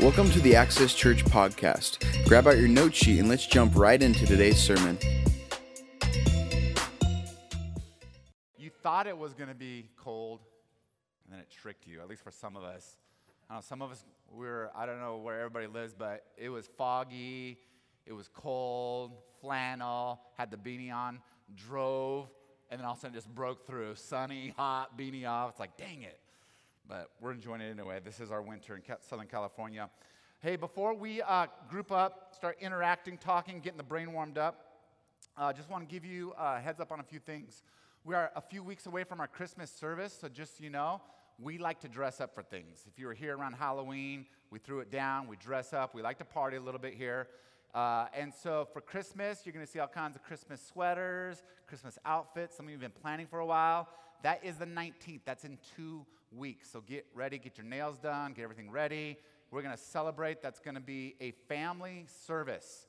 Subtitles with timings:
[0.00, 1.98] Welcome to the Access Church podcast.
[2.26, 4.98] Grab out your note sheet and let's jump right into today's sermon.
[8.58, 10.40] You thought it was going to be cold,
[11.24, 12.96] and then it tricked you, at least for some of us.
[13.48, 16.68] Know, some of us, we are I don't know where everybody lives, but it was
[16.76, 17.58] foggy,
[18.06, 21.20] it was cold, flannel, had the beanie on,
[21.54, 22.28] drove,
[22.72, 23.94] and then all of a sudden it just broke through.
[23.94, 25.50] Sunny, hot, beanie off.
[25.50, 26.18] It's like, dang it
[26.88, 28.00] but we're enjoying it anyway.
[28.04, 29.88] This is our winter in Southern California.
[30.40, 34.78] Hey, before we uh, group up, start interacting, talking, getting the brain warmed up,
[35.36, 37.62] I uh, just want to give you a heads up on a few things.
[38.04, 41.00] We are a few weeks away from our Christmas service, so just so you know,
[41.38, 42.84] we like to dress up for things.
[42.86, 46.18] If you were here around Halloween, we threw it down, we dress up, we like
[46.18, 47.28] to party a little bit here.
[47.74, 51.98] Uh, and so for Christmas, you're going to see all kinds of Christmas sweaters, Christmas
[52.04, 52.56] outfits.
[52.56, 53.88] Some of you have been planning for a while.
[54.22, 55.20] That is the 19th.
[55.24, 56.70] That's in two weeks.
[56.70, 59.16] So get ready, get your nails done, get everything ready.
[59.50, 60.42] We're going to celebrate.
[60.42, 62.86] That's going to be a family service.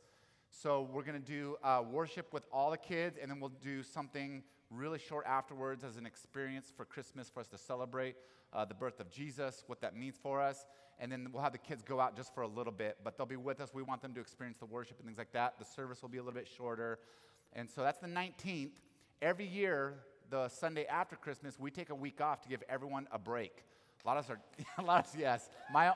[0.49, 3.83] So we're going to do uh, worship with all the kids, and then we'll do
[3.83, 4.43] something
[4.75, 8.15] really short afterwards as an experience for Christmas for us to celebrate
[8.53, 10.65] uh, the birth of Jesus, what that means for us.
[10.99, 13.25] And then we'll have the kids go out just for a little bit, but they'll
[13.25, 13.69] be with us.
[13.73, 15.57] We want them to experience the worship and things like that.
[15.59, 16.99] The service will be a little bit shorter.
[17.53, 18.71] And so that's the 19th.
[19.21, 19.95] Every year,
[20.29, 23.63] the Sunday after Christmas, we take a week off to give everyone a break.
[24.03, 24.39] A lot of us are,
[24.83, 25.93] a lot of us, yes, my,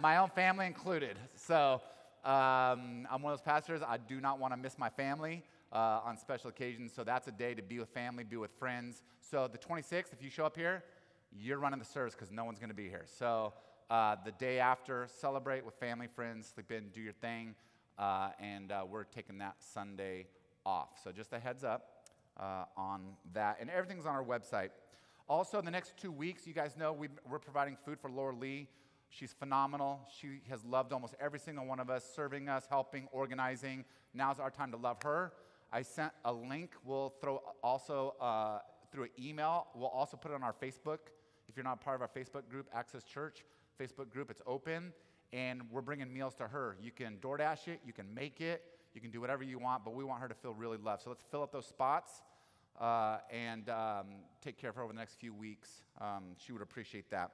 [0.00, 1.18] my own family included.
[1.34, 1.80] So
[2.24, 3.80] um, I'm one of those pastors.
[3.86, 6.92] I do not want to miss my family uh, on special occasions.
[6.94, 9.02] So that's a day to be with family, be with friends.
[9.20, 10.84] So the 26th, if you show up here,
[11.32, 13.04] you're running the service because no one's going to be here.
[13.06, 13.52] So
[13.90, 17.54] uh, the day after, celebrate with family, friends, sleep in, do your thing.
[17.98, 20.26] Uh, and uh, we're taking that Sunday
[20.64, 21.00] off.
[21.02, 22.04] So just a heads up
[22.38, 23.58] uh, on that.
[23.60, 24.70] And everything's on our website.
[25.28, 28.34] Also, in the next two weeks, you guys know we, are providing food for Laura
[28.34, 28.68] Lee.
[29.08, 30.00] She's phenomenal.
[30.20, 33.84] She has loved almost every single one of us, serving us, helping, organizing.
[34.14, 35.32] Now's our time to love her.
[35.76, 36.70] I sent a link.
[36.84, 38.60] We'll throw also uh,
[38.90, 39.66] through an email.
[39.74, 41.00] We'll also put it on our Facebook.
[41.48, 43.44] If you're not part of our Facebook group, Access Church
[43.78, 44.94] Facebook group, it's open.
[45.34, 46.78] And we're bringing meals to her.
[46.80, 48.62] You can DoorDash it, you can make it,
[48.94, 51.02] you can do whatever you want, but we want her to feel really loved.
[51.02, 52.22] So let's fill up those spots
[52.80, 54.06] uh, and um,
[54.40, 55.82] take care of her over the next few weeks.
[56.00, 57.32] Um, she would appreciate that.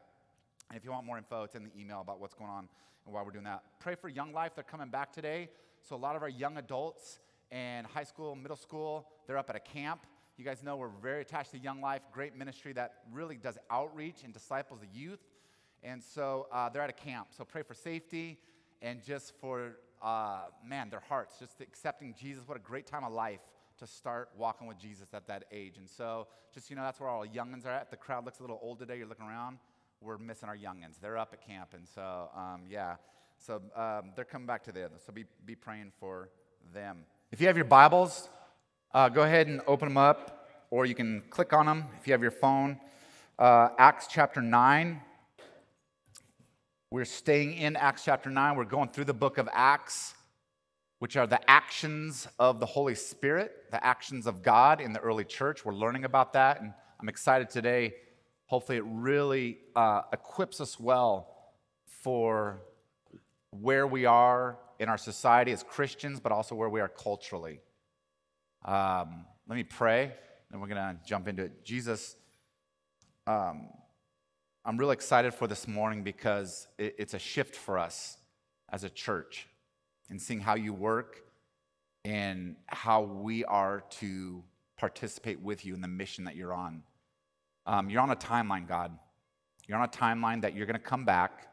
[0.68, 2.66] And if you want more info, it's in the email about what's going on
[3.06, 3.62] and why we're doing that.
[3.78, 4.56] Pray for Young Life.
[4.56, 5.48] They're coming back today.
[5.80, 7.20] So a lot of our young adults
[7.52, 10.06] and high school, middle school, they're up at a camp.
[10.38, 14.24] You guys know we're very attached to Young Life, great ministry that really does outreach
[14.24, 15.20] and disciples the youth.
[15.84, 17.28] And so uh, they're at a camp.
[17.30, 18.38] So pray for safety
[18.80, 22.48] and just for uh, man, their hearts, just accepting Jesus.
[22.48, 23.40] What a great time of life
[23.78, 25.76] to start walking with Jesus at that age.
[25.76, 27.90] And so, just you know, that's where all the youngins are at.
[27.90, 28.96] The crowd looks a little old today.
[28.96, 29.58] You're looking around.
[30.00, 30.98] We're missing our youngins.
[31.00, 32.96] They're up at camp, and so um, yeah.
[33.38, 34.92] So um, they're coming back to the end.
[35.04, 36.30] So be be praying for
[36.74, 37.04] them.
[37.32, 38.28] If you have your Bibles,
[38.92, 42.12] uh, go ahead and open them up, or you can click on them if you
[42.12, 42.78] have your phone.
[43.38, 45.00] Uh, Acts chapter nine.
[46.90, 48.54] We're staying in Acts chapter 9.
[48.54, 50.12] We're going through the book of Acts,
[50.98, 55.24] which are the actions of the Holy Spirit, the actions of God in the early
[55.24, 55.64] church.
[55.64, 57.94] We're learning about that, and I'm excited today.
[58.44, 61.54] Hopefully, it really uh, equips us well
[61.86, 62.60] for
[63.52, 67.60] where we are in our society as Christians, but also where we are culturally.
[68.64, 70.12] Um, let me pray,
[70.50, 71.64] and we're going to jump into it.
[71.64, 72.16] Jesus,
[73.28, 73.68] um,
[74.64, 78.18] I'm really excited for this morning because it's a shift for us
[78.70, 79.46] as a church
[80.10, 81.22] in seeing how you work
[82.04, 84.42] and how we are to
[84.76, 86.82] participate with you in the mission that you're on.
[87.66, 88.98] Um, you're on a timeline, God.
[89.68, 91.51] You're on a timeline that you're going to come back,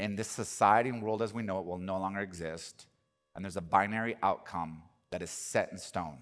[0.00, 2.86] and this society and world as we know it will no longer exist,
[3.34, 6.18] and there's a binary outcome that is set in stone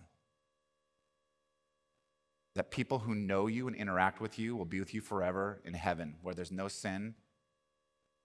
[2.59, 5.75] that people who know you and interact with you will be with you forever in
[5.75, 7.15] heaven, where there's no sin.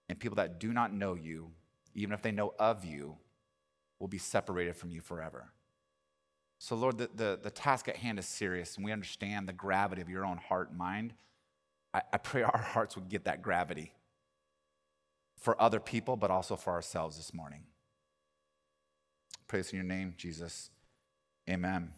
[0.08, 1.52] And people that do not know you,
[1.94, 3.16] even if they know of you,
[4.00, 5.52] will be separated from you forever.
[6.58, 10.02] So, Lord, the, the, the task at hand is serious, and we understand the gravity
[10.02, 11.14] of your own heart and mind.
[11.94, 13.92] I, I pray our hearts would get that gravity
[15.44, 17.60] for other people, but also for ourselves this morning.
[19.46, 20.70] Praise in your name, Jesus.
[21.50, 21.92] Amen.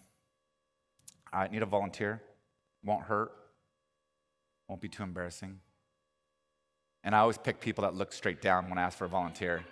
[1.32, 2.20] I need a volunteer.
[2.84, 3.30] Won't hurt.
[4.68, 5.60] Won't be too embarrassing.
[7.04, 9.64] And I always pick people that look straight down when I ask for a volunteer.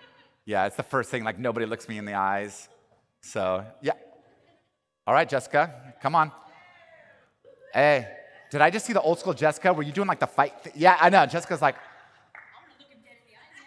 [0.47, 2.69] Yeah, it's the first thing, like nobody looks me in the eyes.
[3.23, 3.95] So, yeah.
[5.05, 6.31] All right, Jessica, come on.
[7.73, 8.07] Hey,
[8.53, 9.73] Did I just see the old school Jessica?
[9.73, 10.63] Were you doing like the fight?
[10.63, 11.27] Th- yeah, I know.
[11.27, 11.75] Jessica's like,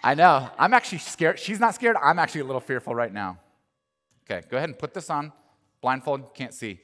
[0.03, 0.49] I know.
[0.57, 1.39] I'm actually scared.
[1.39, 1.97] She's not scared.
[2.01, 3.39] I'm actually a little fearful right now.
[4.29, 5.31] Okay, go ahead and put this on.
[5.81, 6.79] Blindfold, can't see.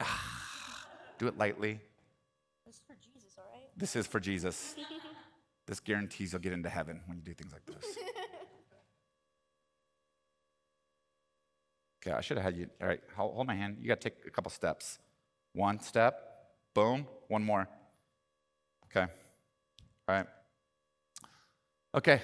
[0.00, 0.86] Ah,
[1.18, 1.80] do it lightly.
[2.66, 3.62] This is for Jesus, all right?
[3.76, 4.74] This is for Jesus.
[5.66, 7.96] This guarantees you'll get into heaven when you do things like this.
[12.06, 12.68] Okay, I should have had you.
[12.80, 13.78] All right, hold, hold my hand.
[13.80, 15.00] You got to take a couple steps.
[15.54, 17.66] One step, boom, one more.
[18.84, 19.10] Okay.
[20.08, 20.26] All right.
[21.94, 22.22] Okay.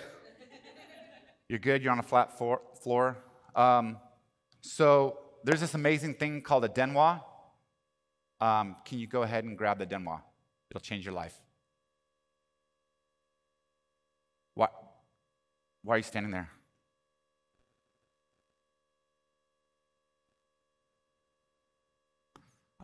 [1.49, 1.83] You're good.
[1.83, 2.63] You're on a flat floor.
[2.83, 3.19] floor.
[3.57, 3.99] Um,
[4.61, 7.23] so there's this amazing thing called a denwa.
[8.41, 10.21] Um, can you go ahead and grab the denwa?
[10.71, 11.39] It'll change your life.
[14.55, 14.69] Why,
[15.83, 16.51] why are you standing there?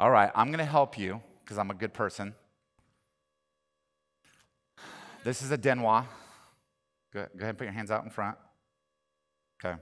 [0.01, 2.35] All right, I'm going to help you because I'm a good person.
[5.29, 6.07] This is a denwa.
[7.13, 8.39] Go, go ahead and put your hands out in front.
[9.63, 9.79] Okay.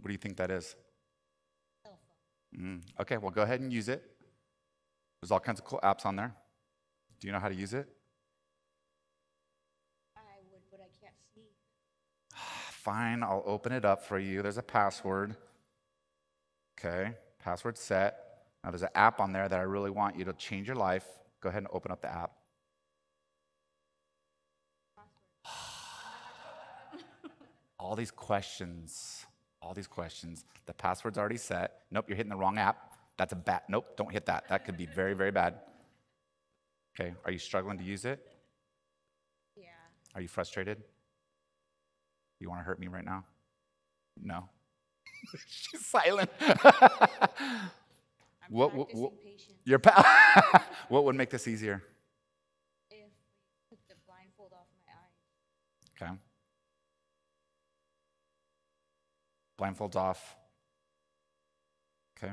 [0.00, 0.74] What do you think that is?
[2.60, 4.02] Mm, okay, well, go ahead and use it.
[5.20, 6.34] There's all kinds of cool apps on there.
[7.20, 7.88] Do you know how to use it?
[10.16, 11.42] I would, but I can't see.
[12.34, 14.42] Fine, I'll open it up for you.
[14.42, 15.36] There's a password.
[16.76, 18.40] Okay, password set.
[18.64, 21.06] Now, there's an app on there that I really want you to change your life.
[21.40, 22.32] Go ahead and open up the app.
[27.86, 29.24] All these questions,
[29.62, 30.44] all these questions.
[30.66, 31.82] The password's already set.
[31.92, 32.94] Nope, you're hitting the wrong app.
[33.16, 33.62] That's a bad.
[33.68, 34.48] Nope, don't hit that.
[34.48, 35.54] That could be very, very bad.
[36.98, 38.18] Okay, are you struggling to use it?
[39.56, 39.66] Yeah.
[40.16, 40.82] Are you frustrated?
[42.40, 43.24] You want to hurt me right now?
[44.20, 44.48] No.
[45.46, 46.28] She's silent.
[46.40, 47.70] I'm
[48.48, 49.12] What- what- what-
[49.64, 51.82] Your pa- what would make this easier?
[52.90, 56.10] If the blindfold off my eyes.
[56.10, 56.20] Okay.
[59.58, 60.36] Blindfolds off.
[62.16, 62.32] Okay.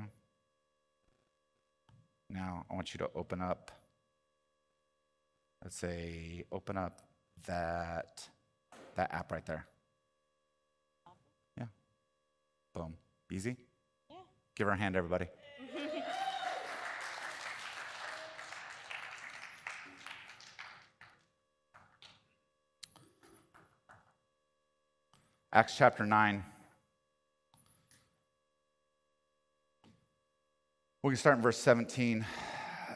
[2.30, 3.72] Now I want you to open up.
[5.64, 7.02] Let's say open up
[7.48, 8.28] that
[8.96, 9.66] that app right there.
[11.58, 11.68] Yeah.
[12.74, 12.96] Boom.
[13.32, 13.56] Easy.
[14.10, 14.18] Yeah.
[14.56, 15.28] Give her a hand, everybody.
[25.54, 26.44] Acts chapter 9.
[31.04, 32.26] We can start in verse 17.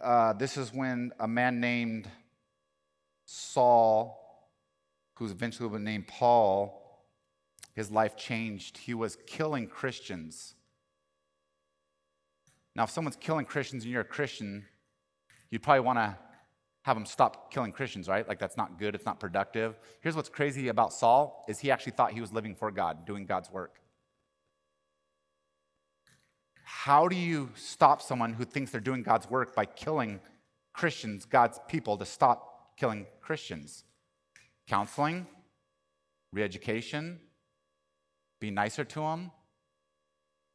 [0.02, 2.10] Uh, this is when a man named
[3.26, 4.18] Saul,
[5.16, 7.04] who's eventually been named Paul,
[7.74, 8.78] his life changed.
[8.78, 10.56] He was killing Christians.
[12.78, 14.66] Now, if someone's killing Christians and you're a Christian,
[15.50, 16.18] you'd probably want to
[16.84, 18.26] have them stop killing Christians, right?
[18.26, 19.78] Like that's not good, it's not productive.
[20.00, 23.26] Here's what's crazy about Saul is he actually thought he was living for God, doing
[23.26, 23.82] God's work.
[26.70, 30.20] How do you stop someone who thinks they're doing God's work by killing
[30.74, 33.86] Christians, God's people, to stop killing Christians?
[34.68, 35.26] Counseling,
[36.34, 37.22] re-education,
[38.42, 39.32] be nicer to them.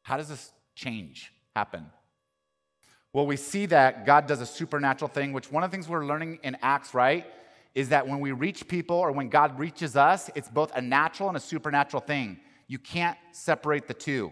[0.03, 1.87] How does this change happen?
[3.11, 6.05] Well, we see that God does a supernatural thing, which one of the things we're
[6.05, 7.25] learning in Acts, right,
[7.73, 11.27] is that when we reach people or when God reaches us, it's both a natural
[11.27, 12.37] and a supernatural thing.
[12.67, 14.31] You can't separate the two.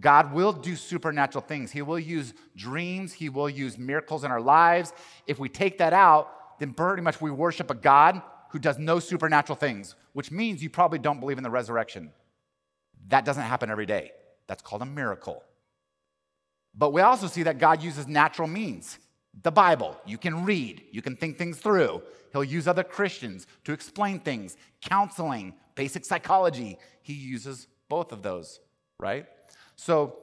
[0.00, 1.70] God will do supernatural things.
[1.70, 4.92] He will use dreams, He will use miracles in our lives.
[5.26, 8.98] If we take that out, then pretty much we worship a God who does no
[8.98, 12.12] supernatural things, which means you probably don't believe in the resurrection.
[13.08, 14.12] That doesn't happen every day.
[14.46, 15.42] That's called a miracle.
[16.74, 18.98] But we also see that God uses natural means.
[19.42, 22.02] The Bible, you can read, you can think things through.
[22.32, 26.78] He'll use other Christians to explain things, counseling, basic psychology.
[27.02, 28.60] He uses both of those,
[28.98, 29.26] right?
[29.84, 30.14] So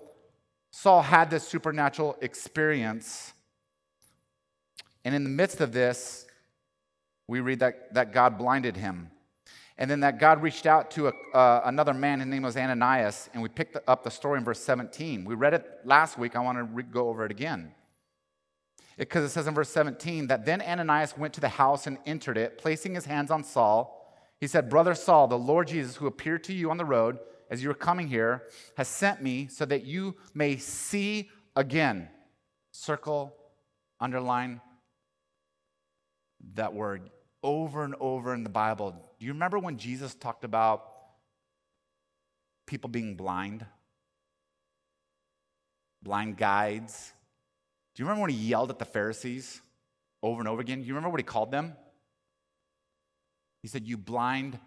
[0.71, 3.33] Saul had this supernatural experience.
[5.03, 6.25] And in the midst of this,
[7.27, 9.11] we read that, that God blinded him.
[9.77, 13.29] And then that God reached out to a, uh, another man, his name was Ananias,
[13.33, 15.25] and we picked up the story in verse 17.
[15.25, 16.37] We read it last week.
[16.37, 17.73] I want to re- go over it again.
[18.97, 21.97] Because it, it says in verse 17 that then Ananias went to the house and
[22.05, 24.15] entered it, placing his hands on Saul.
[24.39, 27.61] He said, Brother Saul, the Lord Jesus, who appeared to you on the road as
[27.61, 28.43] you were coming here,
[28.77, 32.09] has sent me so that you may see again.
[32.71, 33.35] Circle,
[33.99, 34.61] underline
[36.53, 37.09] that word
[37.43, 38.91] over and over in the Bible.
[39.19, 40.85] Do you remember when Jesus talked about
[42.67, 43.65] people being blind?
[46.01, 47.13] blind guides.
[47.93, 49.61] Do you remember when he yelled at the Pharisees
[50.23, 50.81] over and over again?
[50.81, 51.75] Do you remember what he called them?
[53.61, 54.59] He said, You blind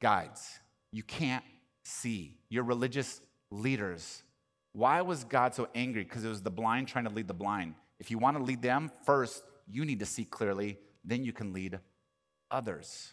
[0.00, 0.58] guides,
[0.92, 1.44] you can't
[1.88, 2.36] see.
[2.48, 4.22] You're religious leaders.
[4.72, 6.04] Why was God so angry?
[6.04, 7.74] Because it was the blind trying to lead the blind.
[7.98, 11.52] If you want to lead them, first, you need to see clearly, then you can
[11.52, 11.80] lead
[12.50, 13.12] others.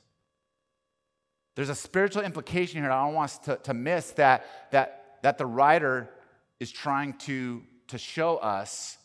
[1.55, 5.37] There's a spiritual implication here I don't want us to, to miss that, that, that
[5.37, 6.09] the writer
[6.59, 8.97] is trying to, to show us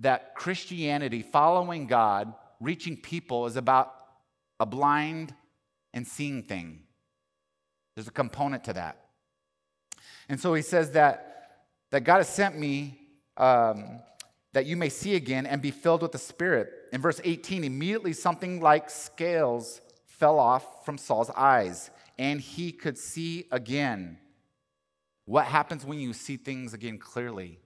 [0.00, 3.92] that Christianity, following God, reaching people, is about
[4.60, 5.34] a blind
[5.92, 6.83] and seeing thing.
[7.94, 9.04] There's a component to that.
[10.28, 12.98] And so he says that, that God has sent me
[13.36, 14.00] um,
[14.52, 16.70] that you may see again and be filled with the Spirit.
[16.92, 22.96] In verse 18, immediately something like scales fell off from Saul's eyes, and he could
[22.96, 24.18] see again.
[25.26, 27.58] What happens when you see things again clearly?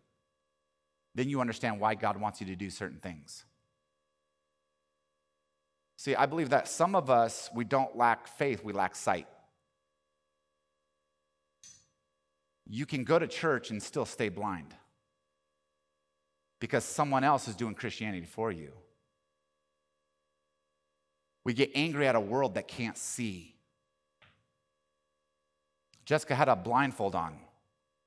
[1.15, 3.45] Then you understand why God wants you to do certain things.
[5.97, 9.27] See, I believe that some of us, we don't lack faith, we lack sight.
[12.69, 14.75] You can go to church and still stay blind
[16.61, 18.73] because someone else is doing Christianity for you.
[21.45, 23.55] We get angry at a world that can't see.
[26.05, 27.39] Jessica had a blindfold on.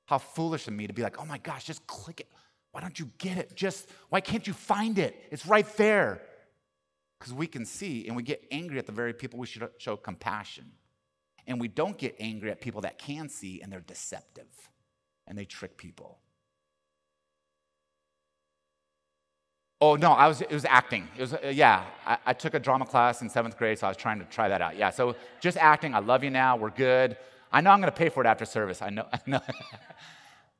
[0.06, 2.28] How foolish of me to be like, oh my gosh, just click it.
[2.70, 3.54] Why don't you get it?
[3.56, 5.16] Just, why can't you find it?
[5.30, 6.22] It's right there.
[7.18, 9.96] Because we can see and we get angry at the very people we should show
[9.96, 10.70] compassion.
[11.46, 14.46] And we don't get angry at people that can see and they're deceptive
[15.26, 16.18] and they trick people.
[19.82, 21.08] Oh no, I was it was acting.
[21.16, 21.82] It was uh, yeah.
[22.06, 24.48] I, I, took a drama class in seventh grade, so I was trying to try
[24.48, 24.76] that out.
[24.76, 25.92] Yeah, so just acting.
[25.92, 26.56] I love you now.
[26.56, 27.16] We're good.
[27.50, 28.80] I know I'm going to pay for it after service.
[28.80, 29.08] I know.
[29.12, 29.40] I know.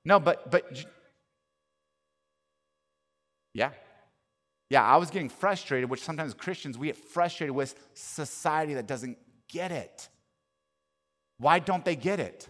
[0.04, 0.84] no, but but
[3.54, 3.70] yeah,
[4.70, 4.82] yeah.
[4.82, 9.70] I was getting frustrated, which sometimes Christians we get frustrated with society that doesn't get
[9.70, 10.08] it.
[11.42, 12.48] Why don't they get it?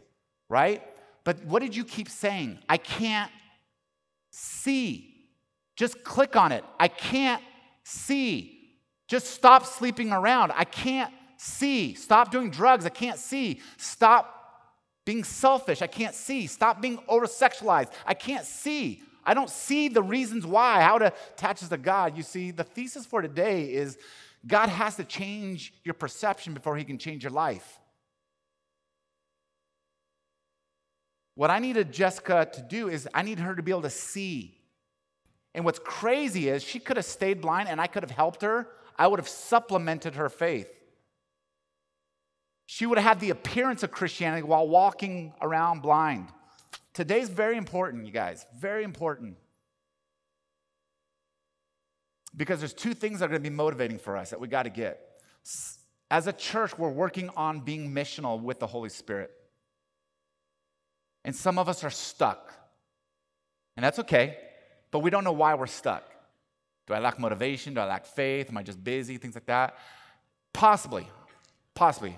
[0.50, 0.82] Right?
[1.24, 2.58] But what did you keep saying?
[2.68, 3.32] I can't
[4.30, 5.14] see.
[5.76, 6.62] Just click on it.
[6.78, 7.42] I can't
[7.84, 8.76] see.
[9.08, 10.52] Just stop sleeping around.
[10.54, 11.94] I can't see.
[11.94, 12.84] Stop doing drugs.
[12.84, 13.62] I can't see.
[13.78, 14.38] Stop
[15.06, 15.80] being selfish.
[15.80, 16.46] I can't see.
[16.46, 17.92] Stop being over sexualized.
[18.04, 19.02] I can't see.
[19.24, 22.14] I don't see the reasons why, how it attaches to God.
[22.14, 23.96] You see, the thesis for today is
[24.46, 27.78] God has to change your perception before he can change your life.
[31.34, 34.62] What I needed Jessica to do is I need her to be able to see
[35.54, 38.68] and what's crazy is she could have stayed blind and I could have helped her.
[38.98, 40.68] I would have supplemented her faith.
[42.66, 46.28] She would have had the appearance of Christianity while walking around blind.
[46.94, 49.36] Today's very important, you guys, very important.
[52.34, 54.62] Because there's two things that are going to be motivating for us that we got
[54.62, 55.00] to get.
[56.10, 59.30] As a church, we're working on being missional with the Holy Spirit.
[61.24, 62.52] And some of us are stuck.
[63.76, 64.36] And that's okay
[64.92, 66.04] but we don't know why we're stuck.
[66.86, 67.74] Do I lack motivation?
[67.74, 68.50] Do I lack faith?
[68.50, 69.16] Am I just busy?
[69.16, 69.76] Things like that.
[70.52, 71.08] Possibly,
[71.74, 72.16] possibly.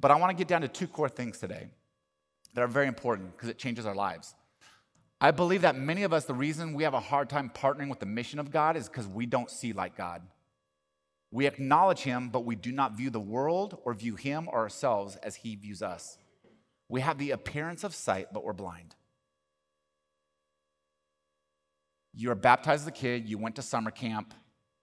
[0.00, 1.68] But I want to get down to two core things today
[2.54, 4.34] that are very important because it changes our lives.
[5.20, 7.98] I believe that many of us, the reason we have a hard time partnering with
[7.98, 10.22] the mission of God is because we don't see like God.
[11.32, 15.16] We acknowledge Him, but we do not view the world or view Him or ourselves
[15.16, 16.18] as He views us.
[16.88, 18.94] We have the appearance of sight, but we're blind.
[22.14, 24.34] You're baptized as a kid, you went to summer camp,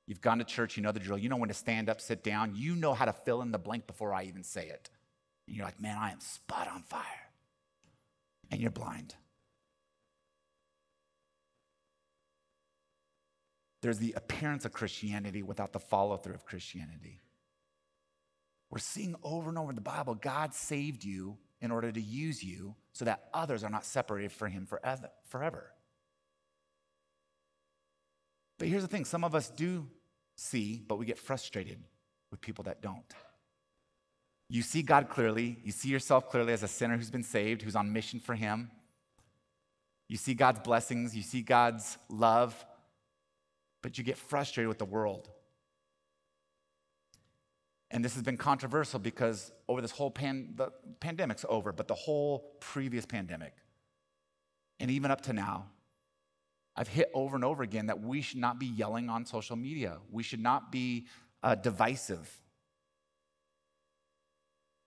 [0.08, 1.18] you've gone to church, you know the drill.
[1.18, 2.54] You know when to stand up, sit down.
[2.56, 4.90] You know how to fill in the blank before I even say it.
[5.48, 7.02] And you're like, man, I am spot on fire.
[8.52, 9.16] And you're blind.
[13.82, 17.22] There's the appearance of Christianity without the follow through of Christianity.
[18.72, 22.44] We're seeing over and over in the Bible God saved you in order to use
[22.44, 25.72] you so that others are not separated from Him forever.
[28.58, 29.88] But here's the thing some of us do
[30.38, 31.80] see, but we get frustrated
[32.32, 33.14] with people that don't.
[34.48, 35.58] You see God clearly.
[35.64, 38.70] You see yourself clearly as a sinner who's been saved, who's on mission for Him.
[40.08, 41.16] You see God's blessings.
[41.16, 42.66] You see God's love.
[43.82, 45.30] But you get frustrated with the world.
[47.96, 51.96] And this has been controversial because over this whole pan, the pandemic's over, but the
[51.96, 53.54] whole previous pandemic,
[54.82, 55.68] and even up to now,
[56.76, 60.00] I've hit over and over again that we should not be yelling on social media.
[60.12, 61.08] We should not be
[61.42, 62.30] uh, divisive.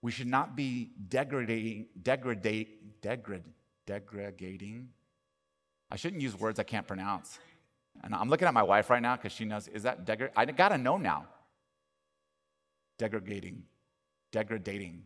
[0.03, 3.43] We should not be degrading, degradate, degrad,
[3.87, 4.89] degrading.
[5.89, 7.39] I shouldn't use words I can't pronounce.
[8.03, 10.29] And I'm looking at my wife right now because she knows, is that degrad?
[10.35, 11.25] I gotta know now.
[12.99, 13.63] Degrading.
[14.31, 15.01] Degrading.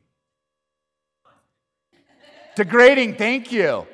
[2.56, 3.88] Degrading, thank you.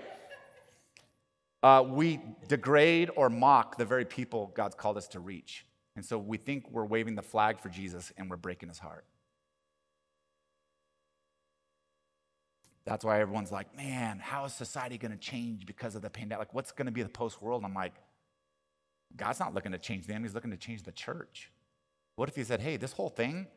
[1.61, 5.65] Uh, we degrade or mock the very people God's called us to reach.
[5.95, 9.05] And so we think we're waving the flag for Jesus and we're breaking his heart.
[12.85, 16.39] That's why everyone's like, man, how is society going to change because of the pandemic?
[16.39, 17.63] Like, what's going to be the post world?
[17.65, 17.93] I'm like,
[19.15, 21.51] God's not looking to change them, He's looking to change the church.
[22.15, 23.47] What if He said, hey, this whole thing,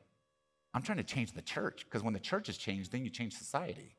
[0.75, 1.85] I'm trying to change the church?
[1.85, 3.95] Because when the church is changed, then you change society.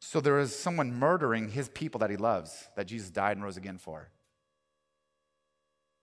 [0.00, 3.56] So there is someone murdering his people that he loves, that Jesus died and rose
[3.56, 4.08] again for.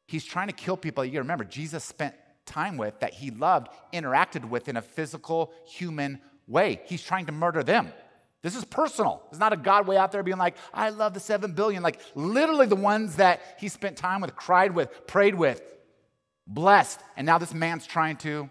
[0.08, 1.06] He's trying to kill people.
[1.06, 2.14] You remember, Jesus spent
[2.46, 6.82] time with, that he loved, interacted with in a physical, human way.
[6.86, 7.94] He's trying to murder them.
[8.42, 9.24] This is personal.
[9.30, 11.82] It's not a God way out there being like, I love the seven billion.
[11.82, 15.62] Like, literally, the ones that he spent time with, cried with, prayed with,
[16.48, 17.00] blessed.
[17.16, 18.50] And now this man's trying to,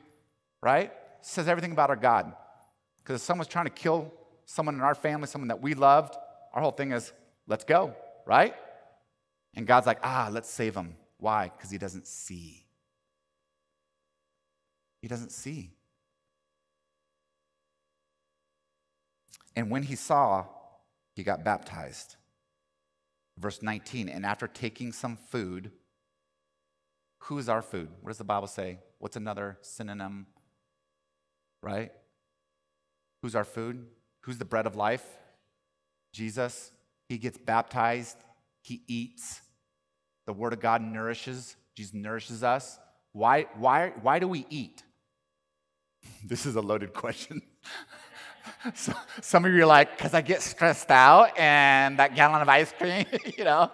[0.63, 0.93] right?
[1.21, 2.33] Says everything about our God.
[2.99, 4.13] Because if someone's trying to kill
[4.47, 6.17] someone in our family, someone that we loved,
[6.53, 7.13] our whole thing is,
[7.47, 7.95] let's go,
[8.27, 8.55] right?
[9.55, 10.97] And God's like, ah, let's save him.
[11.19, 11.51] Why?
[11.57, 12.65] Because he doesn't see.
[15.01, 15.71] He doesn't see.
[19.55, 20.47] And when he saw,
[21.15, 22.17] he got baptized.
[23.39, 25.73] Verse 19, and after taking some food,
[27.27, 27.89] who is our food?
[28.01, 28.79] What does the Bible say?
[28.99, 30.27] What's another synonym?
[31.63, 31.93] Right?
[33.23, 33.87] Who's our food?
[34.23, 35.05] Who's the bread of life?
[36.13, 36.73] Jesus.
[37.09, 38.17] He gets baptized,
[38.63, 39.43] he eats.
[40.27, 42.79] The Word of God nourishes, Jesus nourishes us.
[43.13, 44.83] Why, why, why do we eat?
[46.25, 47.43] This is a loaded question.
[48.75, 52.49] so, some of you are like, because I get stressed out and that gallon of
[52.49, 53.07] ice cream,
[53.39, 53.71] you know.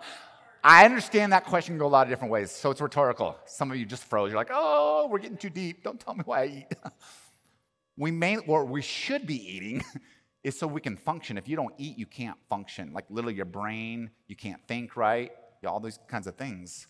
[0.62, 3.36] I understand that question can go a lot of different ways, so it's rhetorical.
[3.46, 4.30] Some of you just froze.
[4.30, 5.84] You're like, oh, we're getting too deep.
[5.84, 6.66] Don't tell me why I eat.
[7.96, 9.84] we may, or we should be eating
[10.44, 11.38] is so we can function.
[11.38, 12.92] If you don't eat, you can't function.
[12.92, 15.30] Like literally your brain, you can't think right,
[15.66, 16.86] all these kinds of things.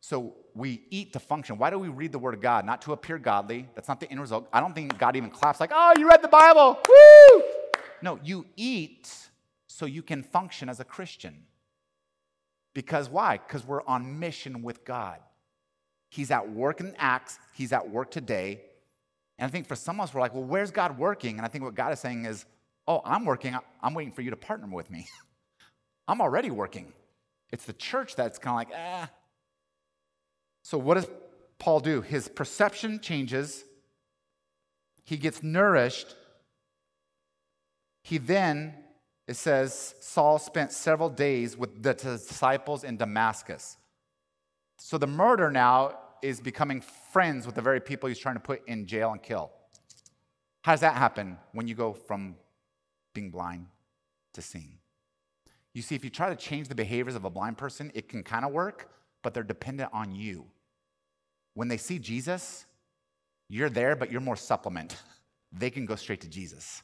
[0.00, 1.58] So we eat to function.
[1.58, 2.66] Why do we read the Word of God?
[2.66, 3.68] Not to appear godly.
[3.74, 4.48] That's not the end result.
[4.52, 6.78] I don't think God even claps like, oh, you read the Bible.
[6.88, 7.42] Woo!
[8.02, 9.08] No, you eat
[9.68, 11.44] so you can function as a Christian.
[12.74, 13.38] Because why?
[13.38, 15.18] Because we're on mission with God.
[16.08, 18.62] He's at work in Acts, He's at work today.
[19.38, 21.36] And I think for some of us, we're like, well, where's God working?
[21.38, 22.44] And I think what God is saying is,
[22.86, 23.56] oh, I'm working.
[23.82, 25.06] I'm waiting for you to partner with me.
[26.08, 26.92] I'm already working.
[27.50, 29.10] It's the church that's kind of like, ah.
[30.62, 31.08] So what does
[31.58, 32.00] Paul do?
[32.02, 33.64] His perception changes.
[35.04, 36.14] He gets nourished.
[38.02, 38.74] He then,
[39.28, 43.76] it says, Saul spent several days with the disciples in Damascus.
[44.78, 46.80] So the murder now is becoming
[47.12, 49.50] friends with the very people he's trying to put in jail and kill.
[50.62, 52.36] How does that happen when you go from
[53.14, 53.66] being blind
[54.34, 54.78] to seeing?
[55.74, 58.22] You see, if you try to change the behaviors of a blind person, it can
[58.22, 58.90] kind of work,
[59.22, 60.46] but they're dependent on you.
[61.54, 62.66] When they see Jesus,
[63.48, 64.96] you're there, but you're more supplement.
[65.54, 66.82] They can go straight to Jesus.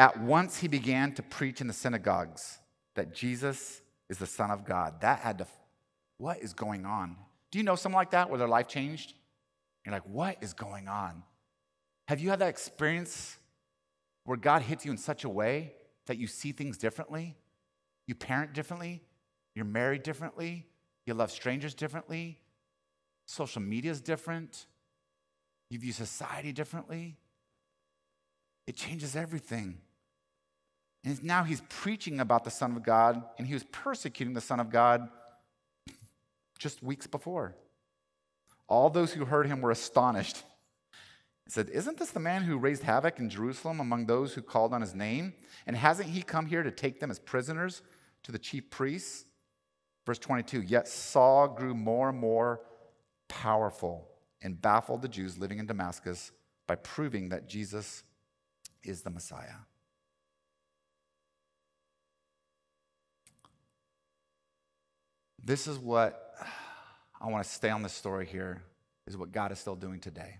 [0.00, 2.58] At once he began to preach in the synagogues
[2.94, 5.02] that Jesus is the Son of God.
[5.02, 5.46] That had to
[6.16, 7.16] what is going on?
[7.50, 9.12] Do you know someone like that where their life changed?
[9.84, 11.22] You're like, what is going on?
[12.08, 13.36] Have you had that experience
[14.24, 15.74] where God hits you in such a way
[16.06, 17.36] that you see things differently?
[18.06, 19.02] You parent differently?
[19.54, 20.66] You're married differently?
[21.04, 22.40] You love strangers differently?
[23.26, 24.64] Social media is different?
[25.68, 27.18] You view society differently?
[28.66, 29.76] It changes everything.
[31.04, 34.60] And now he's preaching about the Son of God, and he was persecuting the Son
[34.60, 35.08] of God
[36.58, 37.56] just weeks before.
[38.68, 40.44] All those who heard him were astonished.
[41.44, 44.72] He said, Isn't this the man who raised havoc in Jerusalem among those who called
[44.74, 45.32] on his name?
[45.66, 47.82] And hasn't he come here to take them as prisoners
[48.22, 49.24] to the chief priests?
[50.06, 52.60] Verse 22 Yet Saul grew more and more
[53.28, 54.06] powerful
[54.42, 56.30] and baffled the Jews living in Damascus
[56.66, 58.04] by proving that Jesus
[58.82, 59.56] is the Messiah.
[65.42, 66.34] This is what
[67.20, 68.62] I want to stay on this story here,
[69.06, 70.38] is what God is still doing today.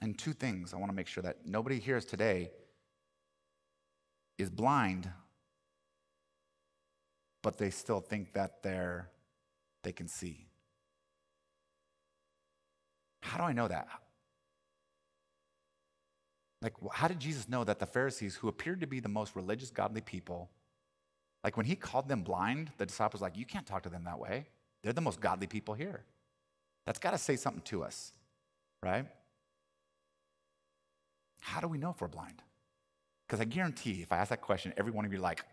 [0.00, 2.50] And two things I want to make sure that nobody here today
[4.38, 5.08] is blind,
[7.42, 9.08] but they still think that they're
[9.82, 10.46] they can see.
[13.20, 13.88] How do I know that?
[16.60, 19.70] Like, how did Jesus know that the Pharisees, who appeared to be the most religious,
[19.70, 20.50] godly people,
[21.44, 24.18] like when he called them blind, the disciples like, you can't talk to them that
[24.18, 24.46] way.
[24.82, 26.04] They're the most godly people here.
[26.86, 28.12] That's got to say something to us,
[28.82, 29.06] right?
[31.40, 32.42] How do we know if we're blind?
[33.26, 35.44] Because I guarantee if I ask that question, every one of you are like,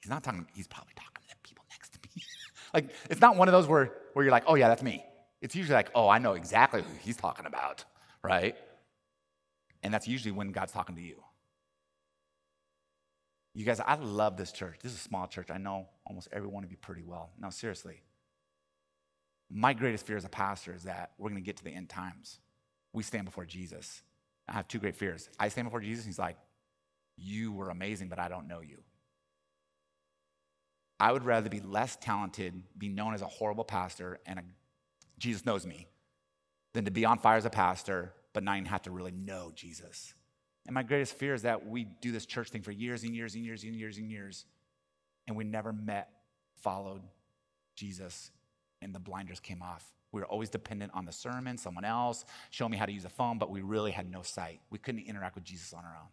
[0.00, 2.22] he's not talking, he's probably talking to the people next to me.
[2.74, 5.04] like, it's not one of those where, where you're like, oh, yeah, that's me.
[5.40, 7.84] It's usually like, oh, I know exactly who he's talking about,
[8.22, 8.56] right?
[9.82, 11.22] And that's usually when God's talking to you.
[13.54, 14.76] You guys, I love this church.
[14.82, 15.50] This is a small church.
[15.50, 17.30] I know almost every one of you pretty well.
[17.38, 18.02] No, seriously.
[19.50, 21.88] My greatest fear as a pastor is that we're going to get to the end
[21.88, 22.38] times.
[22.92, 24.02] We stand before Jesus.
[24.48, 25.28] I have two great fears.
[25.38, 26.36] I stand before Jesus, and he's like,
[27.16, 28.78] You were amazing, but I don't know you.
[31.00, 34.42] I would rather be less talented, be known as a horrible pastor, and a,
[35.18, 35.86] Jesus knows me,
[36.74, 39.52] than to be on fire as a pastor, but not even have to really know
[39.54, 40.14] Jesus.
[40.68, 43.34] And my greatest fear is that we do this church thing for years and years
[43.34, 44.44] and years and years and years,
[45.26, 46.10] and we never met,
[46.60, 47.00] followed
[47.74, 48.30] Jesus,
[48.82, 49.90] and the blinders came off.
[50.12, 53.08] We were always dependent on the sermon, someone else, show me how to use a
[53.08, 54.60] phone, but we really had no sight.
[54.68, 56.08] We couldn't interact with Jesus on our own.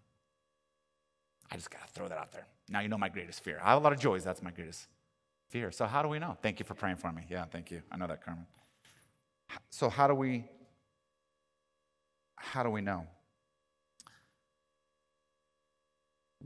[1.52, 2.48] I just got to throw that out there.
[2.70, 3.60] Now you know my greatest fear.
[3.62, 4.24] I have a lot of joys.
[4.24, 4.88] That's my greatest
[5.50, 5.70] fear.
[5.70, 6.38] So, how do we know?
[6.42, 7.26] Thank you for praying for me.
[7.30, 7.82] Yeah, thank you.
[7.92, 8.46] I know that, Carmen.
[9.70, 10.46] So, how do we
[12.38, 13.06] how do we know?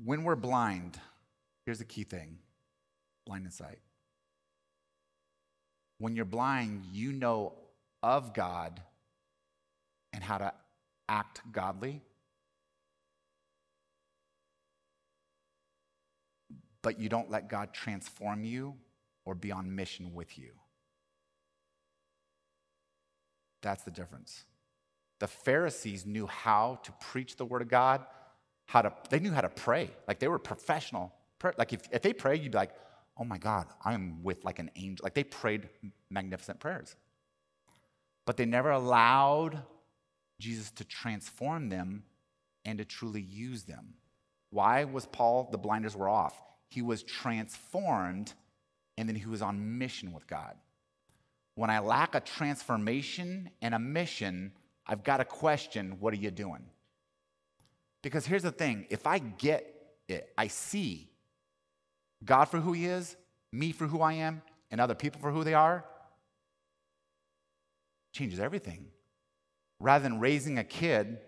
[0.03, 0.99] When we're blind,
[1.65, 2.37] here's the key thing
[3.25, 3.79] blind in sight.
[5.97, 7.53] When you're blind, you know
[8.01, 8.81] of God
[10.13, 10.53] and how to
[11.07, 12.01] act godly.
[16.81, 18.75] But you don't let God transform you
[19.25, 20.51] or be on mission with you.
[23.61, 24.45] That's the difference.
[25.19, 28.05] The Pharisees knew how to preach the word of God,
[28.69, 29.89] how to they knew how to pray.
[30.07, 31.11] Like they were professional.
[31.57, 32.75] Like if, if they prayed, you'd be like,
[33.17, 35.03] oh my God, I am with like an angel.
[35.03, 35.69] Like they prayed
[36.11, 36.95] magnificent prayers.
[38.27, 39.63] But they never allowed
[40.39, 42.03] Jesus to transform them
[42.63, 43.95] and to truly use them.
[44.51, 46.39] Why was Paul, the blinders were off?
[46.67, 48.33] He was transformed
[48.99, 50.55] and then he was on mission with God.
[51.55, 54.51] When I lack a transformation and a mission,
[54.85, 56.69] I've got a question what are you doing?
[58.01, 59.65] Because here's the thing if I get
[60.07, 61.09] it, I see
[62.23, 63.15] God for who He is,
[63.51, 65.85] me for who I am, and other people for who they are,
[68.13, 68.85] changes everything.
[69.79, 71.19] Rather than raising a kid,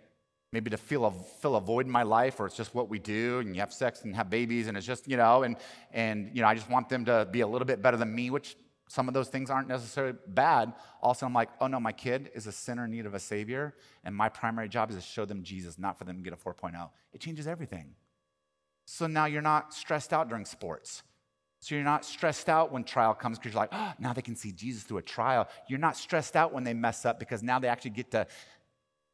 [0.52, 3.00] maybe to fill a, fill a void in my life, or it's just what we
[3.00, 5.56] do, and you have sex and have babies, and it's just, you know, and,
[5.92, 8.30] and you know, I just want them to be a little bit better than me,
[8.30, 8.58] which
[8.92, 10.74] some of those things aren't necessarily bad.
[11.02, 13.74] Also, I'm like, oh no, my kid is a sinner in need of a savior,
[14.04, 16.36] and my primary job is to show them Jesus, not for them to get a
[16.36, 16.90] 4.0.
[17.14, 17.96] It changes everything.
[18.86, 21.04] So now you're not stressed out during sports.
[21.62, 24.36] So you're not stressed out when trial comes because you're like, oh, now they can
[24.36, 25.48] see Jesus through a trial.
[25.70, 28.28] You're not stressed out when they mess up because now they actually get to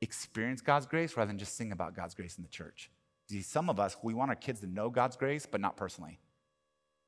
[0.02, 2.90] experience God's grace rather than just sing about God's grace in the church.
[3.30, 6.18] See, some of us, we want our kids to know God's grace, but not personally.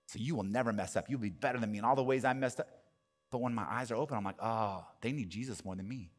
[0.10, 1.10] So you will never mess up.
[1.10, 2.68] You'll be better than me in all the ways I messed up.
[3.32, 6.12] But when my eyes are open, I'm like, oh, they need Jesus more than me.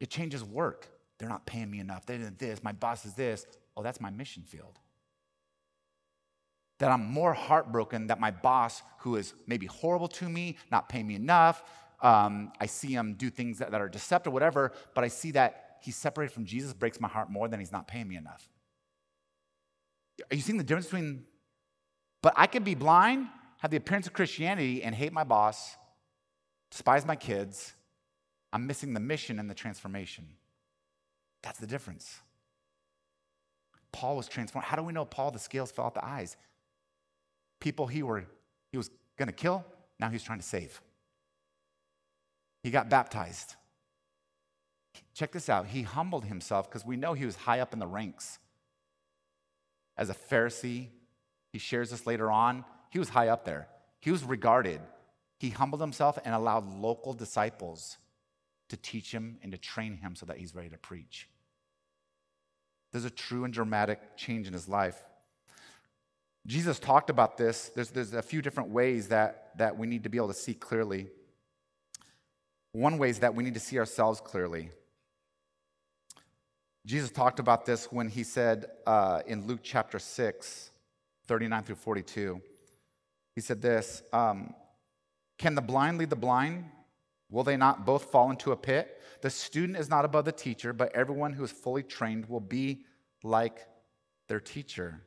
[0.00, 0.88] It changes work.
[1.18, 2.06] They're not paying me enough.
[2.06, 2.62] They did this.
[2.62, 3.44] My boss is this.
[3.76, 4.78] Oh, that's my mission field
[6.80, 11.06] that I'm more heartbroken that my boss, who is maybe horrible to me, not paying
[11.06, 11.62] me enough,
[12.02, 15.76] um, I see him do things that, that are deceptive, whatever, but I see that
[15.82, 18.48] he's separated from Jesus breaks my heart more than he's not paying me enough.
[20.30, 21.24] Are you seeing the difference between?
[22.22, 23.28] But I could be blind,
[23.58, 25.76] have the appearance of Christianity, and hate my boss,
[26.70, 27.74] despise my kids.
[28.52, 30.26] I'm missing the mission and the transformation.
[31.42, 32.20] That's the difference.
[33.92, 34.66] Paul was transformed.
[34.66, 36.36] How do we know Paul, the scales fell out the eyes?
[37.60, 38.24] people he, were,
[38.72, 39.64] he was going to kill,
[39.98, 40.80] now he's trying to save.
[42.62, 43.54] He got baptized.
[45.14, 45.66] Check this out.
[45.66, 48.38] He humbled himself because we know he was high up in the ranks.
[49.96, 50.88] As a Pharisee,
[51.52, 52.64] he shares this later on.
[52.90, 53.68] He was high up there,
[54.00, 54.80] he was regarded.
[55.38, 57.96] He humbled himself and allowed local disciples
[58.68, 61.30] to teach him and to train him so that he's ready to preach.
[62.92, 65.02] There's a true and dramatic change in his life.
[66.46, 67.70] Jesus talked about this.
[67.74, 70.54] There's, there's a few different ways that, that we need to be able to see
[70.54, 71.08] clearly.
[72.72, 74.70] One way is that we need to see ourselves clearly.
[76.86, 80.69] Jesus talked about this when he said uh, in Luke chapter 6,
[81.30, 82.42] 39 through 42.
[83.36, 84.52] He said this um,
[85.38, 86.64] Can the blind lead the blind?
[87.30, 89.00] Will they not both fall into a pit?
[89.22, 92.84] The student is not above the teacher, but everyone who is fully trained will be
[93.22, 93.68] like
[94.26, 95.02] their teacher.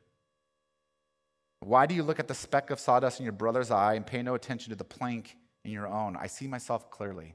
[1.60, 4.22] Why do you look at the speck of sawdust in your brother's eye and pay
[4.22, 6.16] no attention to the plank in your own?
[6.16, 7.34] I see myself clearly.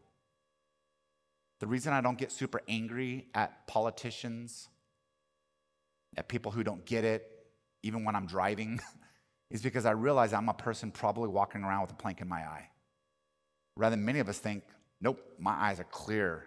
[1.60, 4.68] The reason I don't get super angry at politicians,
[6.18, 7.39] at people who don't get it,
[7.84, 8.80] even when I'm driving,
[9.52, 12.42] is because I realize I'm a person probably walking around with a plank in my
[12.42, 12.70] eye.
[13.76, 14.64] Rather than many of us think,
[15.02, 16.46] nope, my eyes are clear.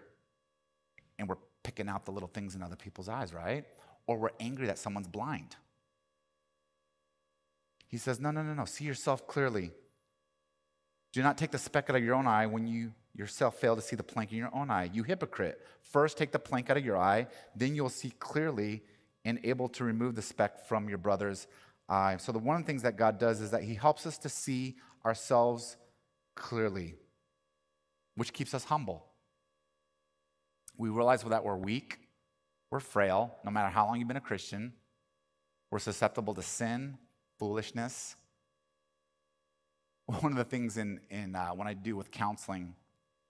[1.18, 3.64] And we're picking out the little things in other people's eyes, right?
[4.06, 5.56] Or we're angry that someone's blind.
[7.88, 9.70] He says, no, no, no, no, see yourself clearly.
[11.12, 13.82] Do not take the speck out of your own eye when you yourself fail to
[13.82, 14.88] see the plank in your own eye.
[14.92, 15.60] You hypocrite.
[15.82, 18.82] First take the plank out of your eye, then you'll see clearly
[19.24, 21.46] and able to remove the speck from your brother's
[21.88, 22.16] eye.
[22.18, 24.28] So, the one of the things that God does is that He helps us to
[24.28, 25.76] see ourselves
[26.34, 26.96] clearly,
[28.16, 29.06] which keeps us humble.
[30.76, 31.98] We realize that we're weak,
[32.70, 34.72] we're frail, no matter how long you've been a Christian.
[35.70, 36.98] We're susceptible to sin,
[37.38, 38.16] foolishness.
[40.06, 42.74] One of the things in, in uh, when I do with counseling,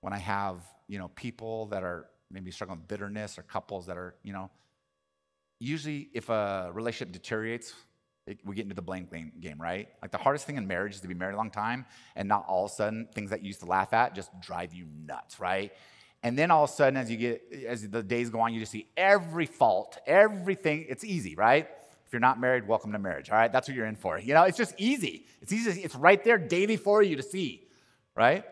[0.00, 3.96] when I have you know people that are maybe struggling with bitterness or couples that
[3.96, 4.50] are you know
[5.62, 7.74] usually if a relationship deteriorates,
[8.26, 9.88] it, we get into the blame game, game, right?
[10.00, 12.44] Like the hardest thing in marriage is to be married a long time and not
[12.46, 15.40] all of a sudden things that you used to laugh at just drive you nuts,
[15.40, 15.72] right?
[16.22, 18.60] And then all of a sudden, as you get as the days go on, you
[18.60, 20.86] just see every fault, everything.
[20.88, 21.68] It's easy, right?
[22.06, 23.30] If you're not married, welcome to marriage.
[23.30, 24.20] All right, that's what you're in for.
[24.20, 25.26] You know, it's just easy.
[25.40, 25.80] It's easy.
[25.82, 27.66] It's right there daily for you to see,
[28.14, 28.44] right?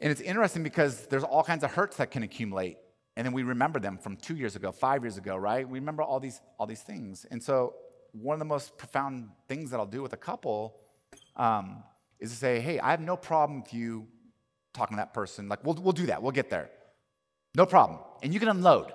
[0.00, 2.78] And it's interesting because there's all kinds of hurts that can accumulate
[3.16, 5.68] and then we remember them from two years ago, five years ago, right?
[5.68, 7.26] We remember all these, all these things.
[7.30, 7.74] And so,
[8.12, 10.76] one of the most profound things that I'll do with a couple
[11.36, 11.82] um,
[12.20, 14.06] is to say, hey, I have no problem with you
[14.72, 15.48] talking to that person.
[15.48, 16.70] Like, we'll, we'll do that, we'll get there.
[17.56, 18.00] No problem.
[18.22, 18.92] And you can unload.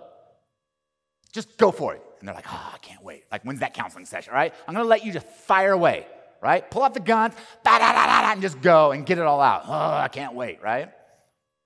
[1.32, 2.02] Just go for it.
[2.20, 3.24] And they're like, oh, I can't wait.
[3.32, 4.54] Like, when's that counseling session, right?
[4.68, 6.06] I'm gonna let you just fire away,
[6.42, 6.70] right?
[6.70, 7.34] Pull out the guns,
[7.66, 9.64] and just go and get it all out.
[9.66, 10.90] Oh, I can't wait, right?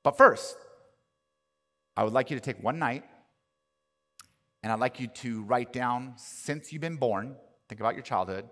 [0.03, 0.55] But first,
[1.95, 3.03] I would like you to take one night
[4.63, 7.36] and I'd like you to write down since you've been born,
[7.69, 8.49] think about your childhood,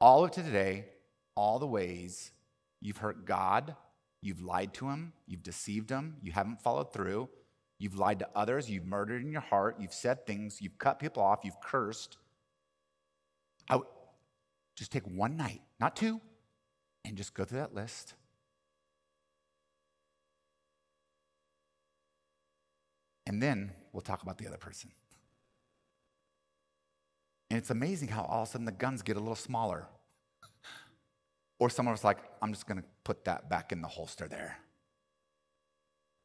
[0.00, 0.86] all of today,
[1.34, 2.32] all the ways
[2.80, 3.76] you've hurt God,
[4.22, 7.28] you've lied to Him, you've deceived Him, you haven't followed through,
[7.78, 11.22] you've lied to others, you've murdered in your heart, you've said things, you've cut people
[11.22, 12.16] off, you've cursed.
[13.68, 13.86] I would
[14.76, 16.20] just take one night, not two,
[17.04, 18.14] and just go through that list
[23.30, 24.90] And then we'll talk about the other person.
[27.48, 29.86] And it's amazing how all of a sudden the guns get a little smaller.
[31.60, 34.58] Or some of us like, I'm just to put that back in the holster there.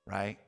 [0.07, 0.39] Right?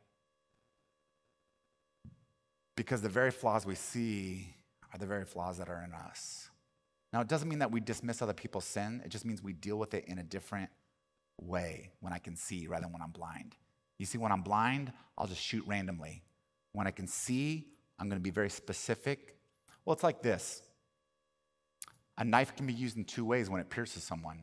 [2.75, 4.55] Because the very flaws we see
[4.91, 6.49] are the very flaws that are in us.
[7.13, 9.77] Now, it doesn't mean that we dismiss other people's sin, it just means we deal
[9.77, 10.71] with it in a different
[11.39, 13.53] way when I can see rather than when I'm blind.
[13.99, 16.23] You see, when I'm blind, I'll just shoot randomly.
[16.77, 17.65] When I can see,
[17.97, 19.35] I'm going to be very specific.
[19.83, 20.61] Well, it's like this
[22.19, 24.41] a knife can be used in two ways when it pierces someone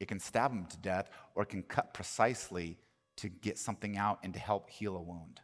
[0.00, 2.78] it can stab them to death, or it can cut precisely
[3.16, 5.40] to get something out and to help heal a wound.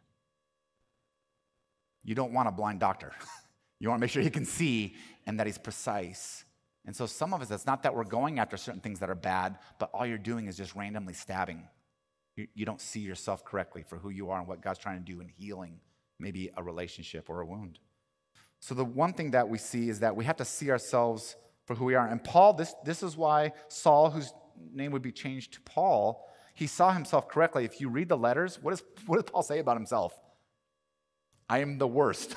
[2.03, 3.13] You don't want a blind doctor.
[3.79, 4.95] you want to make sure he can see
[5.25, 6.43] and that he's precise.
[6.85, 9.15] And so, some of us, it's not that we're going after certain things that are
[9.15, 11.63] bad, but all you're doing is just randomly stabbing.
[12.35, 15.05] You, you don't see yourself correctly for who you are and what God's trying to
[15.05, 15.79] do in healing
[16.19, 17.79] maybe a relationship or a wound.
[18.59, 21.75] So, the one thing that we see is that we have to see ourselves for
[21.75, 22.07] who we are.
[22.07, 24.33] And Paul, this, this is why Saul, whose
[24.73, 27.65] name would be changed to Paul, he saw himself correctly.
[27.65, 30.13] If you read the letters, what, is, what does Paul say about himself?
[31.49, 32.35] I am the worst.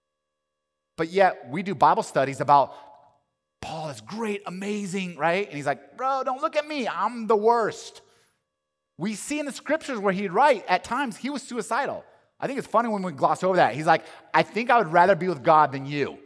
[0.96, 2.74] but yet, we do Bible studies about
[3.60, 5.46] Paul is great, amazing, right?
[5.46, 6.88] And he's like, bro, don't look at me.
[6.88, 8.00] I'm the worst.
[8.96, 12.04] We see in the scriptures where he'd write, at times, he was suicidal.
[12.40, 13.74] I think it's funny when we gloss over that.
[13.74, 16.18] He's like, I think I would rather be with God than you.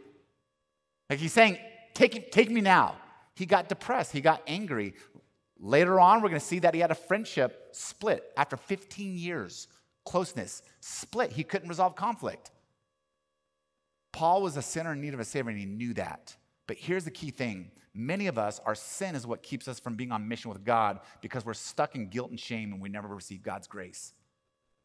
[1.09, 1.57] Like he's saying,
[1.93, 2.95] take, take me now.
[3.35, 4.93] He got depressed, he got angry.
[5.59, 9.67] Later on, we're going to see that he had a friendship split after 15 years.
[10.05, 11.31] Closeness split.
[11.31, 12.51] He couldn't resolve conflict.
[14.11, 16.35] Paul was a sinner in need of a savior, and he knew that.
[16.67, 19.95] But here's the key thing many of us, our sin is what keeps us from
[19.95, 23.07] being on mission with God because we're stuck in guilt and shame and we never
[23.07, 24.13] receive God's grace.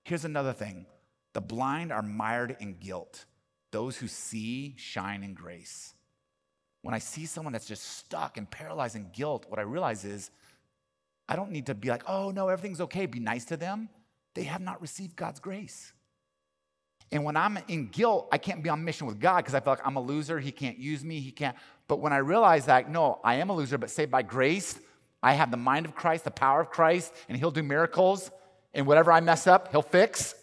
[0.04, 0.86] Here's another thing
[1.32, 3.24] the blind are mired in guilt.
[3.70, 5.94] Those who see shine in grace.
[6.82, 10.30] When I see someone that's just stuck and paralyzed in guilt, what I realize is
[11.28, 13.88] I don't need to be like, oh no, everything's okay, be nice to them.
[14.34, 15.92] They have not received God's grace.
[17.12, 19.72] And when I'm in guilt, I can't be on mission with God because I feel
[19.72, 20.38] like I'm a loser.
[20.38, 21.20] He can't use me.
[21.20, 21.56] He can't.
[21.88, 24.78] But when I realize that, no, I am a loser, but saved by grace,
[25.22, 28.30] I have the mind of Christ, the power of Christ, and He'll do miracles.
[28.72, 30.34] And whatever I mess up, He'll fix.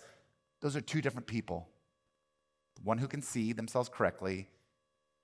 [0.61, 1.67] Those are two different people
[2.83, 4.47] one who can see themselves correctly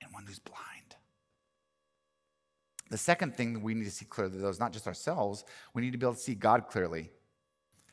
[0.01, 0.95] and one who's blind.
[2.89, 5.43] The second thing that we need to see clearly, though, is not just ourselves,
[5.73, 7.11] we need to be able to see God clearly.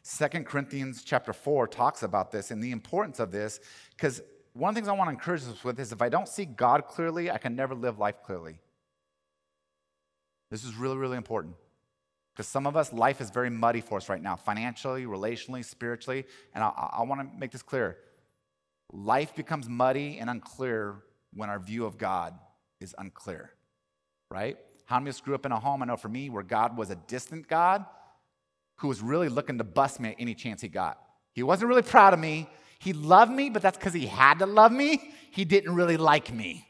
[0.03, 4.23] Second Corinthians chapter 4 talks about this and the importance of this because
[4.55, 6.45] one of the things I want to encourage us with is if I don't see
[6.45, 8.59] God clearly, I can never live life clearly.
[10.51, 11.55] This is really, really important.
[12.41, 16.25] Because some of us, life is very muddy for us right now, financially, relationally, spiritually.
[16.55, 17.99] And I, I want to make this clear.
[18.95, 21.03] Life becomes muddy and unclear
[21.35, 22.33] when our view of God
[22.81, 23.51] is unclear,
[24.31, 24.57] right?
[24.87, 26.79] How many of us grew up in a home, I know for me, where God
[26.79, 27.85] was a distant God
[28.77, 30.99] who was really looking to bust me at any chance he got.
[31.35, 32.49] He wasn't really proud of me.
[32.79, 35.13] He loved me, but that's because he had to love me.
[35.31, 36.67] He didn't really like me.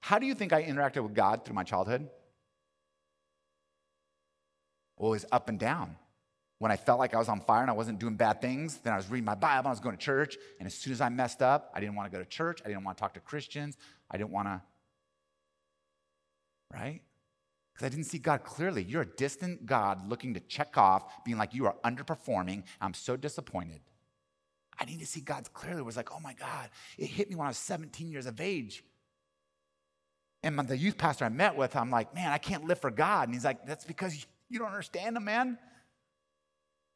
[0.00, 2.08] How do you think I interacted with God through my childhood?
[4.96, 5.96] Always up and down.
[6.58, 8.92] When I felt like I was on fire and I wasn't doing bad things, then
[8.92, 11.08] I was reading my Bible, I was going to church, and as soon as I
[11.08, 13.20] messed up, I didn't want to go to church, I didn't want to talk to
[13.20, 13.76] Christians,
[14.10, 14.62] I didn't want to,
[16.72, 17.02] right?
[17.74, 18.84] because I didn't see God clearly.
[18.84, 22.62] You're a distant God looking to check off, being like, you are underperforming.
[22.80, 23.80] I'm so disappointed.
[24.78, 25.80] I need to see God clearly.
[25.80, 28.40] It was like, oh my God, it hit me when I was 17 years of
[28.40, 28.84] age.
[30.44, 33.28] And the youth pastor I met with, I'm like, man, I can't live for God.
[33.28, 35.58] And he's like, that's because you don't understand him, man.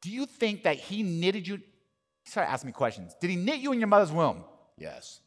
[0.01, 1.57] Do you think that he knitted you?
[2.23, 3.13] He started asking me questions.
[3.19, 4.43] Did he knit you in your mother's womb?
[4.77, 5.19] Yes.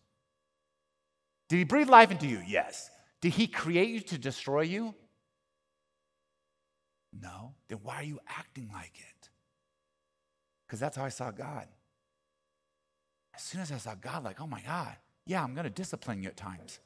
[1.49, 2.43] Did he breathe life into you?
[2.47, 2.91] Yes.
[3.21, 4.95] Did he create you to destroy you?
[7.13, 7.55] No.
[7.69, 9.29] Then why are you acting like it?
[10.67, 11.69] Because that's how I saw God.
[13.35, 16.23] As soon as I saw God, like, oh my God, yeah, I'm going to discipline
[16.23, 16.81] you at times.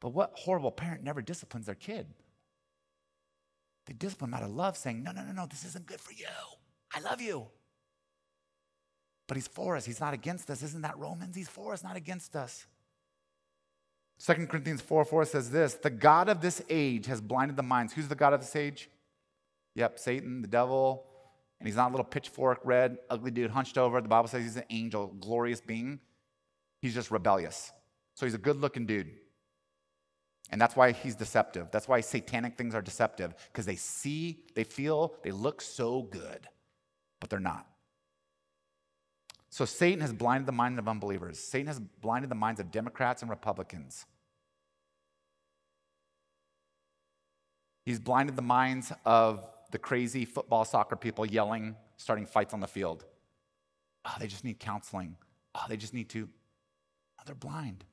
[0.00, 2.06] But what horrible parent never disciplines their kid?
[3.88, 6.26] They discipline out of love, saying, no, no, no, no, this isn't good for you.
[6.94, 7.46] I love you.
[9.26, 9.86] But he's for us.
[9.86, 10.62] He's not against us.
[10.62, 11.34] Isn't that Romans?
[11.34, 12.66] He's for us, not against us.
[14.26, 17.94] 2 Corinthians 4 4 says this The God of this age has blinded the minds.
[17.94, 18.90] Who's the God of this age?
[19.74, 21.06] Yep, Satan, the devil,
[21.58, 24.02] and he's not a little pitchfork, red, ugly dude hunched over.
[24.02, 26.00] The Bible says he's an angel, glorious being.
[26.82, 27.72] He's just rebellious.
[28.14, 29.12] So he's a good looking dude.
[30.50, 31.70] And that's why he's deceptive.
[31.70, 36.48] That's why satanic things are deceptive, because they see, they feel, they look so good,
[37.20, 37.66] but they're not.
[39.50, 41.38] So Satan has blinded the minds of unbelievers.
[41.38, 44.06] Satan has blinded the minds of Democrats and Republicans.
[47.84, 52.66] He's blinded the minds of the crazy football, soccer people yelling, starting fights on the
[52.66, 53.04] field.
[54.04, 55.16] Oh, they just need counseling.
[55.54, 56.28] Oh, they just need to.
[57.18, 57.84] Oh, they're blind.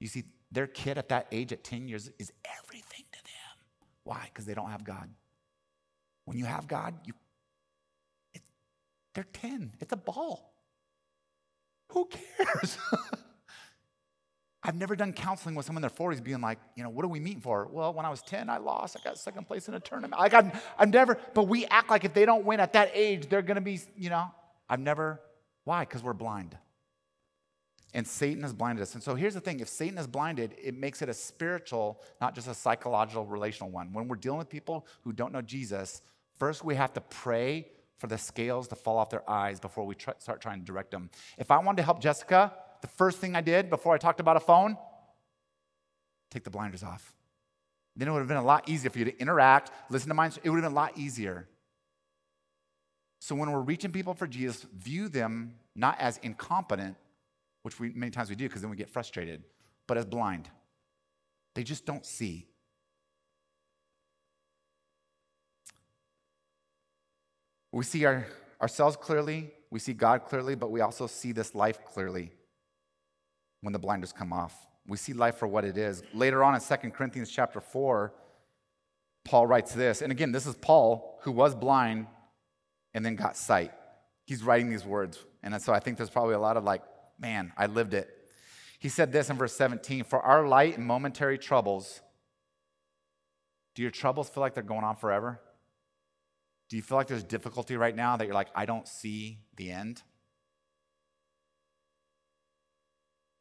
[0.00, 3.66] You see, their kid at that age, at 10 years, is everything to them.
[4.04, 4.28] Why?
[4.32, 5.08] Because they don't have God.
[6.26, 7.14] When you have God, you,
[8.34, 8.42] it,
[9.14, 9.72] they're 10.
[9.80, 10.54] It's a ball.
[11.88, 12.78] Who cares?
[14.64, 17.08] I've never done counseling with someone in their 40s being like, you know, what are
[17.08, 17.66] we meeting for?
[17.70, 18.96] Well, when I was 10, I lost.
[18.98, 20.20] I got second place in a tournament.
[20.20, 23.28] Like, I've, I've never, but we act like if they don't win at that age,
[23.28, 24.26] they're going to be, you know,
[24.68, 25.20] I've never,
[25.64, 25.80] why?
[25.80, 26.56] Because we're blind.
[27.94, 28.94] And Satan has blinded us.
[28.94, 32.34] And so here's the thing if Satan is blinded, it makes it a spiritual, not
[32.34, 33.92] just a psychological, relational one.
[33.92, 36.00] When we're dealing with people who don't know Jesus,
[36.38, 37.66] first we have to pray
[37.98, 40.90] for the scales to fall off their eyes before we try, start trying to direct
[40.90, 41.10] them.
[41.38, 44.36] If I wanted to help Jessica, the first thing I did before I talked about
[44.36, 44.76] a phone,
[46.30, 47.14] take the blinders off.
[47.94, 50.32] Then it would have been a lot easier for you to interact, listen to mine.
[50.42, 51.46] It would have been a lot easier.
[53.20, 56.96] So when we're reaching people for Jesus, view them not as incompetent,
[57.62, 59.42] which we many times we do because then we get frustrated,
[59.86, 60.48] but as blind.
[61.54, 62.46] They just don't see.
[67.72, 68.26] We see our,
[68.60, 72.32] ourselves clearly, we see God clearly, but we also see this life clearly
[73.62, 74.54] when the blinders come off.
[74.86, 76.02] We see life for what it is.
[76.12, 78.12] Later on in 2 Corinthians chapter 4,
[79.24, 80.02] Paul writes this.
[80.02, 82.06] And again, this is Paul who was blind
[82.92, 83.72] and then got sight.
[84.26, 85.18] He's writing these words.
[85.42, 86.82] And so I think there's probably a lot of like,
[87.18, 88.08] man, I lived it.
[88.78, 92.00] He said this in verse 17 For our light and momentary troubles,
[93.74, 95.40] do your troubles feel like they're going on forever?
[96.68, 99.70] Do you feel like there's difficulty right now that you're like, I don't see the
[99.70, 100.02] end?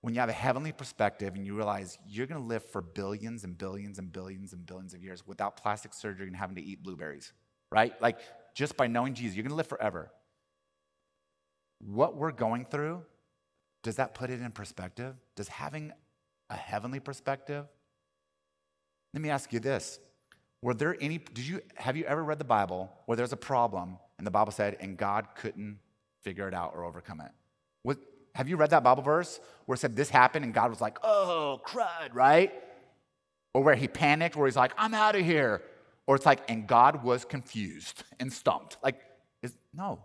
[0.01, 3.43] when you have a heavenly perspective and you realize you're going to live for billions
[3.43, 6.84] and billions and billions and billions of years without plastic surgery and having to eat
[6.84, 7.34] blueberries.
[7.72, 7.99] right?
[8.01, 8.17] Like
[8.55, 10.11] just by knowing Jesus, you're going to live forever.
[11.80, 13.03] What we're going through,
[13.84, 15.15] does that put it in perspective?
[15.36, 15.91] Does having
[16.49, 17.65] a heavenly perspective?
[19.13, 19.99] Let me ask you this.
[20.61, 23.97] Were there any, did you, have you ever read the Bible where there's a problem
[24.17, 25.79] and the Bible said, and God couldn't
[26.21, 27.32] figure it out or overcome it?
[27.82, 27.97] What,
[28.36, 30.99] have you read that Bible verse where it said this happened and God was like,
[31.03, 32.53] oh, crud, right?
[33.53, 35.63] Or where he panicked, where he's like, I'm out of here.
[36.05, 38.77] Or it's like, and God was confused and stumped.
[38.84, 39.01] Like,
[39.41, 39.99] is, no.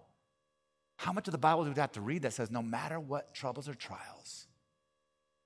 [0.96, 3.34] How much of the Bible do we have to read that says no matter what
[3.34, 4.46] troubles or trials,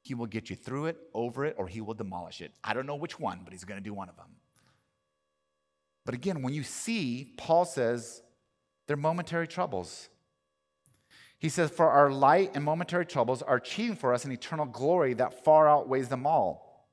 [0.03, 2.53] he will get you through it, over it, or he will demolish it?
[2.63, 4.37] I don't know which one, but he's going to do one of them.
[6.07, 8.23] But again, when you see, Paul says,
[8.87, 10.09] they're momentary troubles.
[11.39, 15.15] He says, For our light and momentary troubles are achieving for us an eternal glory
[15.15, 16.89] that far outweighs them all.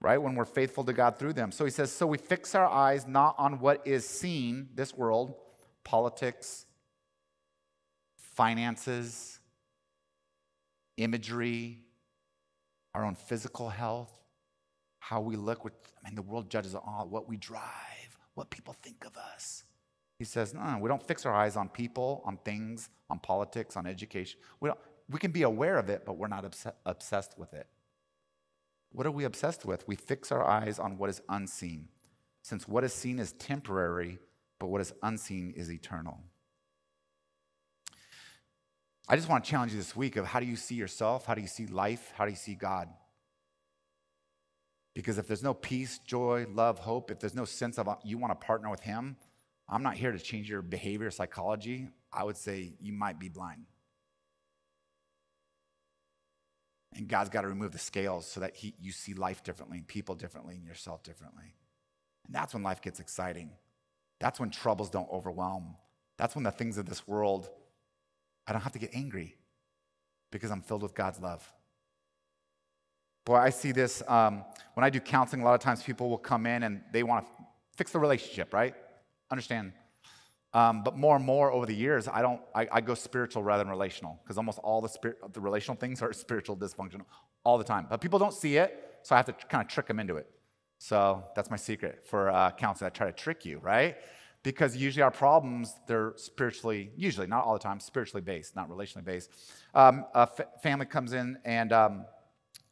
[0.00, 0.18] Right?
[0.18, 1.52] When we're faithful to God through them.
[1.52, 5.34] So he says, So we fix our eyes not on what is seen, this world,
[5.84, 6.65] politics,
[8.36, 9.40] finances,
[10.96, 11.78] imagery,
[12.94, 14.12] our own physical health,
[14.98, 15.64] how we look.
[15.64, 19.64] With, I mean, the world judges all what we drive, what people think of us.
[20.18, 23.86] He says, no, we don't fix our eyes on people, on things, on politics, on
[23.86, 24.40] education.
[24.60, 24.78] We, don't,
[25.10, 27.66] we can be aware of it, but we're not obs- obsessed with it.
[28.92, 29.86] What are we obsessed with?
[29.86, 31.88] We fix our eyes on what is unseen,
[32.42, 34.18] since what is seen is temporary,
[34.58, 36.20] but what is unseen is eternal.
[39.08, 41.26] I just want to challenge you this week of how do you see yourself?
[41.26, 42.12] How do you see life?
[42.16, 42.88] How do you see God?
[44.94, 48.18] Because if there's no peace, joy, love, hope, if there's no sense of uh, you
[48.18, 49.16] want to partner with Him,
[49.68, 51.88] I'm not here to change your behavior, psychology.
[52.12, 53.66] I would say you might be blind.
[56.94, 60.14] And God's got to remove the scales so that he, you see life differently, people
[60.14, 61.54] differently, and yourself differently.
[62.24, 63.50] And that's when life gets exciting.
[64.18, 65.76] That's when troubles don't overwhelm.
[66.16, 67.50] That's when the things of this world,
[68.46, 69.36] I don't have to get angry
[70.30, 71.50] because I'm filled with God's love.
[73.24, 74.44] Boy, I see this um,
[74.74, 75.42] when I do counseling.
[75.42, 77.32] A lot of times people will come in and they want to
[77.76, 78.74] fix the relationship, right?
[79.30, 79.72] Understand.
[80.54, 82.40] Um, but more and more over the years, I don't.
[82.54, 86.00] I, I go spiritual rather than relational because almost all the spirit, the relational things
[86.02, 87.00] are spiritual dysfunction
[87.44, 87.86] all the time.
[87.90, 90.30] But people don't see it, so I have to kind of trick them into it.
[90.78, 92.86] So that's my secret for uh, counseling.
[92.86, 93.96] I try to trick you, right?
[94.46, 99.04] Because usually our problems they're spiritually, usually not all the time, spiritually based, not relationally
[99.04, 99.28] based.
[99.74, 102.04] Um, a f- family comes in and um,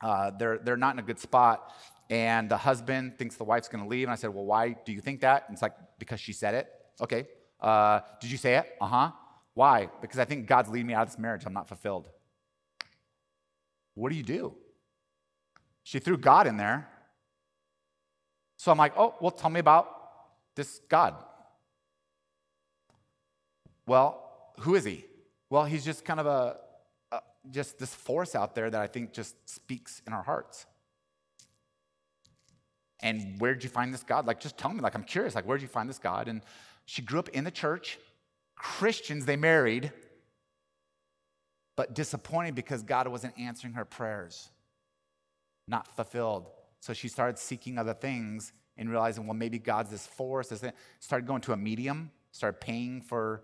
[0.01, 1.75] uh, they're they're not in a good spot,
[2.11, 4.07] and the husband thinks the wife's going to leave.
[4.07, 5.47] And I said, Well, why do you think that?
[5.49, 6.69] And it's like, Because she said it.
[7.01, 7.27] Okay.
[7.61, 8.67] Uh, did you say it?
[8.81, 9.11] Uh huh.
[9.55, 9.89] Why?
[10.01, 11.43] Because I think God's leading me out of this marriage.
[11.45, 12.09] I'm not fulfilled.
[13.95, 14.55] What do you do?
[15.83, 16.89] She threw God in there.
[18.59, 19.89] So I'm like, Oh, well, tell me about
[20.55, 21.17] this God.
[23.87, 25.05] Well, who is he?
[25.51, 26.57] Well, he's just kind of a,
[27.13, 27.21] a
[27.51, 30.67] just this force out there that I think just speaks in our hearts.
[33.01, 34.27] And where'd you find this God?
[34.27, 34.81] Like, just tell me.
[34.81, 35.35] Like, I'm curious.
[35.35, 36.27] Like, where'd you find this God?
[36.29, 36.41] And
[36.87, 37.99] she grew up in the church.
[38.57, 39.93] Christians, they married,
[41.77, 44.49] but disappointed because God wasn't answering her prayers,
[45.69, 46.49] not fulfilled.
[46.81, 50.49] So she started seeking other things and realizing, well, maybe God's this force.
[50.49, 50.65] This.
[51.01, 53.43] Started going to a medium, started paying for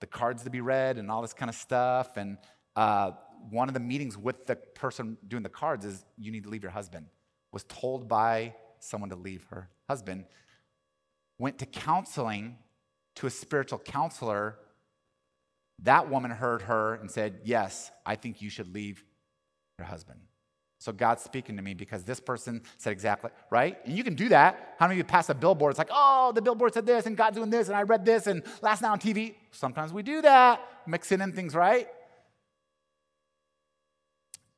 [0.00, 2.16] the cards to be read and all this kind of stuff.
[2.16, 2.38] And
[2.76, 3.12] uh,
[3.50, 6.62] one of the meetings with the person doing the cards is, you need to leave
[6.62, 7.06] your husband.
[7.52, 10.26] Was told by someone to leave her husband,
[11.38, 12.58] went to counseling
[13.16, 14.58] to a spiritual counselor.
[15.80, 19.04] That woman heard her and said, Yes, I think you should leave
[19.78, 20.20] your husband.
[20.80, 23.78] So God's speaking to me because this person said exactly, right?
[23.84, 24.76] And you can do that.
[24.78, 25.72] How many of you pass a billboard?
[25.72, 28.28] It's like, oh, the billboard said this, and God's doing this, and I read this,
[28.28, 29.34] and last night on TV.
[29.50, 31.88] Sometimes we do that, mixing in things, right?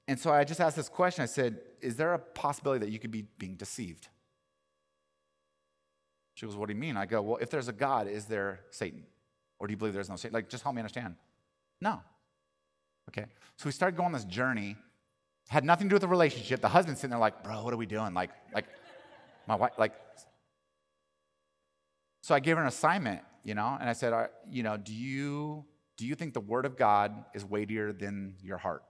[0.09, 1.23] And so I just asked this question.
[1.23, 4.09] I said, Is there a possibility that you could be being deceived?
[6.35, 6.97] She goes, What do you mean?
[6.97, 9.05] I go, Well, if there's a God, is there Satan?
[9.59, 10.35] Or do you believe there's no Satan?
[10.35, 11.15] Like, just help me understand.
[11.81, 12.01] No.
[13.09, 13.27] Okay.
[13.57, 14.77] So we started going on this journey.
[15.51, 16.61] Had nothing to do with the relationship.
[16.61, 18.15] The husband's sitting there like, Bro, what are we doing?
[18.15, 18.67] Like, like,
[19.49, 19.93] my wife, like.
[22.23, 25.65] So I gave her an assignment, you know, and I said, You know, do you,
[25.99, 28.85] do you think the word of God is weightier than your heart?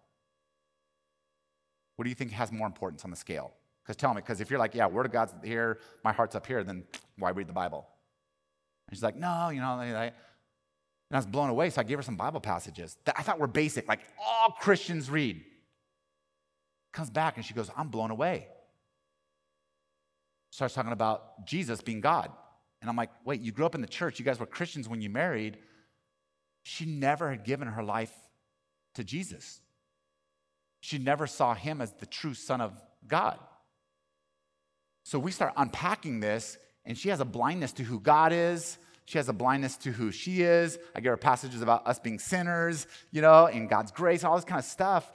[1.96, 3.54] What do you think has more importance on the scale?
[3.82, 6.46] Because tell me, because if you're like, yeah, word of God's here, my heart's up
[6.46, 6.84] here, then
[7.18, 7.88] why read the Bible?
[8.86, 10.12] And she's like, no, you know, and I
[11.10, 13.88] was blown away, so I gave her some Bible passages that I thought were basic,
[13.88, 15.42] like all Christians read.
[16.92, 18.48] Comes back and she goes, I'm blown away.
[20.50, 22.30] Starts talking about Jesus being God.
[22.80, 24.18] And I'm like, wait, you grew up in the church.
[24.18, 25.58] You guys were Christians when you married.
[26.62, 28.12] She never had given her life
[28.94, 29.60] to Jesus.
[30.80, 32.72] She never saw him as the true Son of
[33.06, 33.38] God.
[35.04, 38.78] So we start unpacking this, and she has a blindness to who God is.
[39.04, 40.78] She has a blindness to who she is.
[40.94, 44.44] I give her passages about us being sinners, you know, in God's grace, all this
[44.44, 45.10] kind of stuff.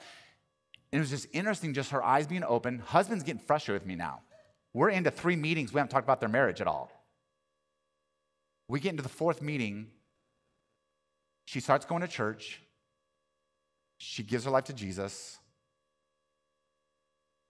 [0.92, 2.78] It was just interesting, just her eyes being open.
[2.78, 4.20] Husband's getting frustrated with me now.
[4.72, 5.72] We're into three meetings.
[5.72, 6.90] We haven't talked about their marriage at all.
[8.68, 9.88] We get into the fourth meeting.
[11.46, 12.60] She starts going to church.
[13.98, 15.38] She gives her life to Jesus.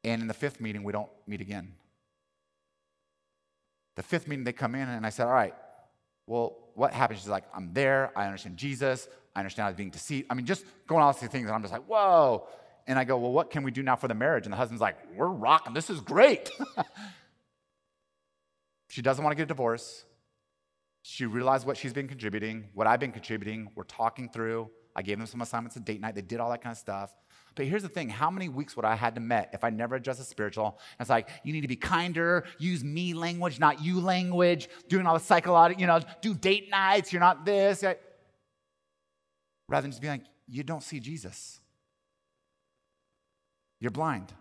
[0.04, 1.72] And in the fifth meeting, we don't meet again.
[3.96, 5.54] The fifth meeting, they come in, and I said, All right,
[6.26, 7.20] well, what happens?
[7.20, 8.12] She's like, I'm there.
[8.14, 9.08] I understand Jesus.
[9.34, 10.26] I understand I was being deceived.
[10.30, 11.46] I mean, just going all these things.
[11.46, 12.46] And I'm just like, Whoa.
[12.86, 14.46] And I go, Well, what can we do now for the marriage?
[14.46, 15.74] And the husband's like, We're rocking.
[15.74, 16.50] This is great.
[18.88, 20.04] she doesn't want to get a divorce.
[21.02, 23.70] She realized what she's been contributing, what I've been contributing.
[23.74, 24.70] We're talking through.
[24.94, 26.14] I gave them some assignments at date night.
[26.14, 27.14] They did all that kind of stuff.
[27.54, 29.96] But here's the thing how many weeks would I had to met if I never
[29.96, 30.78] addressed the spiritual?
[30.98, 35.06] And it's like, you need to be kinder, use me language, not you language, doing
[35.06, 37.82] all the psychological, you know, do date nights, you're not this.
[39.68, 41.60] Rather than just being like, you don't see Jesus.
[43.80, 44.32] You're blind.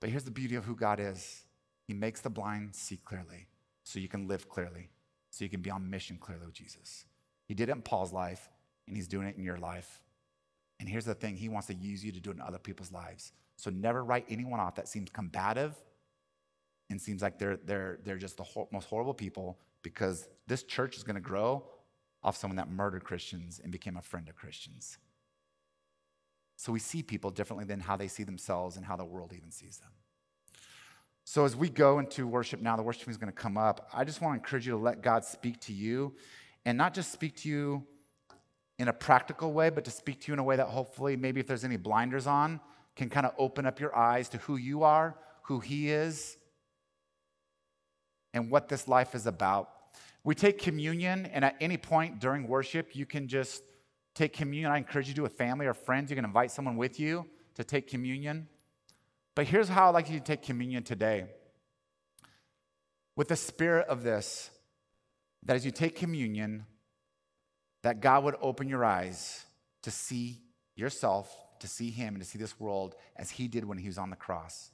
[0.00, 1.44] But here's the beauty of who God is
[1.86, 3.48] He makes the blind see clearly
[3.84, 4.90] so you can live clearly,
[5.30, 7.04] so you can be on mission clearly with Jesus.
[7.46, 8.48] He did it in Paul's life,
[8.86, 10.00] and He's doing it in your life.
[10.80, 12.92] And here's the thing He wants to use you to do it in other people's
[12.92, 13.32] lives.
[13.56, 15.74] So never write anyone off that seems combative
[16.90, 21.02] and seems like they're, they're, they're just the most horrible people because this church is
[21.02, 21.64] going to grow
[22.22, 24.98] off someone that murdered Christians and became a friend of Christians.
[26.56, 29.50] So we see people differently than how they see themselves and how the world even
[29.50, 29.90] sees them.
[31.24, 33.88] So as we go into worship now, the worship team is going to come up.
[33.92, 36.14] I just want to encourage you to let God speak to you
[36.64, 37.86] and not just speak to you
[38.78, 41.40] in a practical way, but to speak to you in a way that hopefully, maybe
[41.40, 42.60] if there's any blinders on,
[42.96, 46.36] can kind of open up your eyes to who you are, who He is,
[48.32, 49.70] and what this life is about.
[50.24, 53.62] We take communion, and at any point during worship, you can just
[54.14, 54.70] take communion.
[54.70, 56.10] I encourage you to do with family or friends.
[56.10, 58.48] You can invite someone with you to take communion.
[59.34, 61.26] But here's how I'd like you to take communion today.
[63.16, 64.50] With the spirit of this,
[65.44, 66.66] that as you take communion,
[67.82, 69.44] that God would open your eyes
[69.82, 70.40] to see
[70.74, 73.98] yourself, to see Him, and to see this world as He did when He was
[73.98, 74.70] on the cross.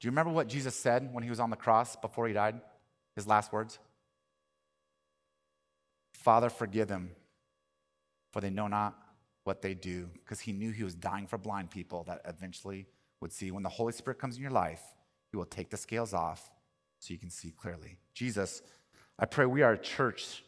[0.00, 2.60] Do you remember what Jesus said when He was on the cross before He died?
[3.16, 3.78] His last words?
[6.12, 7.10] Father, forgive them,
[8.34, 8.98] for they know not
[9.44, 10.10] what they do.
[10.12, 12.86] Because He knew He was dying for blind people that eventually
[13.20, 13.52] would see.
[13.52, 14.82] When the Holy Spirit comes in your life,
[15.30, 16.50] He will take the scales off
[16.98, 17.96] so you can see clearly.
[18.12, 18.60] Jesus,
[19.20, 20.42] I pray we are a church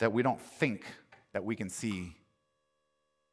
[0.00, 0.84] that we don't think
[1.32, 2.16] that we can see,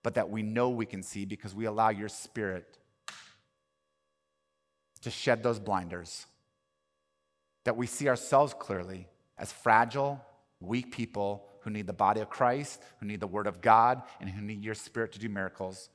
[0.03, 2.77] but that we know we can see because we allow your spirit
[5.01, 6.27] to shed those blinders.
[7.63, 10.23] That we see ourselves clearly as fragile,
[10.59, 14.29] weak people who need the body of Christ, who need the word of God, and
[14.29, 15.89] who need your spirit to do miracles.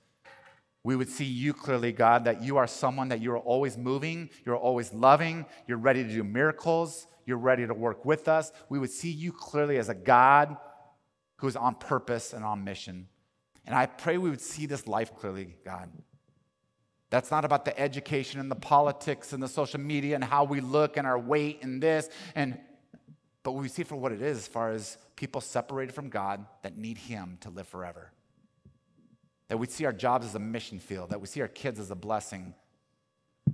[0.84, 4.56] We would see you clearly, God, that you are someone that you're always moving, you're
[4.56, 8.52] always loving, you're ready to do miracles, you're ready to work with us.
[8.68, 10.56] We would see you clearly as a God
[11.36, 13.08] who is on purpose and on mission.
[13.66, 15.90] And I pray we would see this life clearly, God.
[17.10, 20.60] That's not about the education and the politics and the social media and how we
[20.60, 22.58] look and our weight and this and
[23.42, 26.76] but we see for what it is as far as people separated from God that
[26.76, 28.12] need him to live forever.
[29.48, 31.90] That we see our jobs as a mission field, that we see our kids as
[31.90, 32.54] a blessing,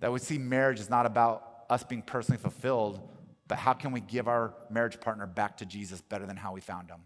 [0.01, 3.01] that we see marriage is not about us being personally fulfilled,
[3.47, 6.61] but how can we give our marriage partner back to Jesus better than how we
[6.61, 7.01] found him?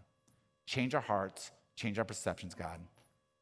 [0.65, 2.79] Change our hearts, change our perceptions, God,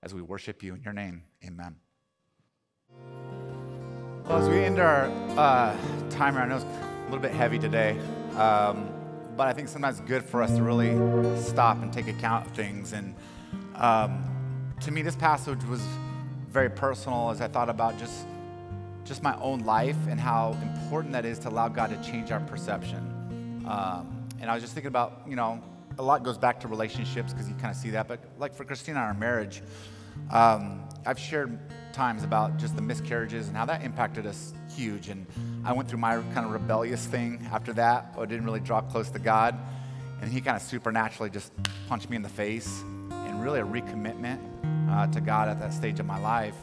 [0.04, 1.24] as we worship you in your name.
[1.46, 1.76] Amen.
[4.26, 5.06] Well, as we end our
[5.38, 5.76] uh,
[6.10, 7.98] timer, I know it's a little bit heavy today,
[8.36, 8.90] um,
[9.38, 10.98] but I think sometimes it's good for us to really
[11.38, 12.94] stop and take account of things.
[12.94, 13.14] And
[13.76, 14.24] um,
[14.82, 15.82] to me, this passage was
[16.50, 18.26] very personal as I thought about just
[19.04, 22.42] just my own life and how important that is to allow God to change our
[22.42, 23.64] perception.
[23.66, 25.64] Um, and I was just thinking about, you know,
[25.98, 28.10] a lot goes back to relationships because you kind of see that.
[28.10, 29.62] But like for Christina our marriage,
[30.30, 31.58] um, I've shared
[31.93, 35.08] times about just the miscarriages and how that impacted us huge.
[35.08, 35.26] And
[35.64, 38.14] I went through my kind of rebellious thing after that.
[38.18, 39.58] I didn't really draw close to God.
[40.22, 41.53] And he kind of supernaturally just
[41.88, 44.39] punched me in the face and really a recommitment
[44.91, 46.55] uh, to God at that stage of my life.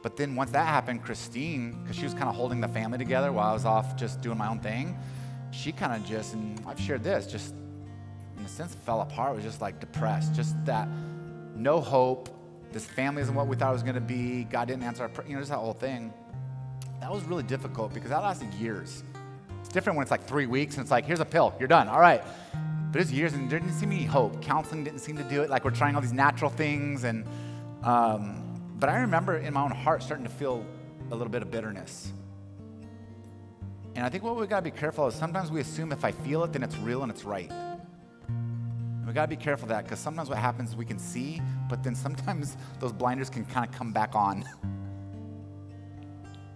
[0.00, 3.32] But then once that happened, Christine, because she was kind of holding the family together
[3.32, 4.96] while I was off just doing my own thing,
[5.50, 7.52] she kind of just, and I've shared this, just
[8.38, 10.88] in a sense fell apart, was just like depressed, just that
[11.56, 12.28] no hope.
[12.72, 14.44] This family isn't what we thought it was going to be.
[14.44, 16.12] God didn't answer our prayer, you know, just that whole thing.
[17.00, 19.02] That was really difficult because that lasted years.
[19.60, 21.88] It's different when it's like three weeks and it's like, here's a pill, you're done,
[21.88, 22.22] all right.
[22.90, 24.42] But it's years and there didn't seem any hope.
[24.42, 25.50] Counseling didn't seem to do it.
[25.50, 27.04] Like we're trying all these natural things.
[27.04, 27.26] And,
[27.82, 30.64] um, but I remember in my own heart starting to feel
[31.10, 32.12] a little bit of bitterness.
[33.94, 36.44] And I think what we gotta be careful is sometimes we assume if I feel
[36.44, 37.50] it, then it's real and it's right.
[39.12, 41.82] We gotta be careful of that because sometimes what happens is we can see, but
[41.82, 44.42] then sometimes those blinders can kind of come back on.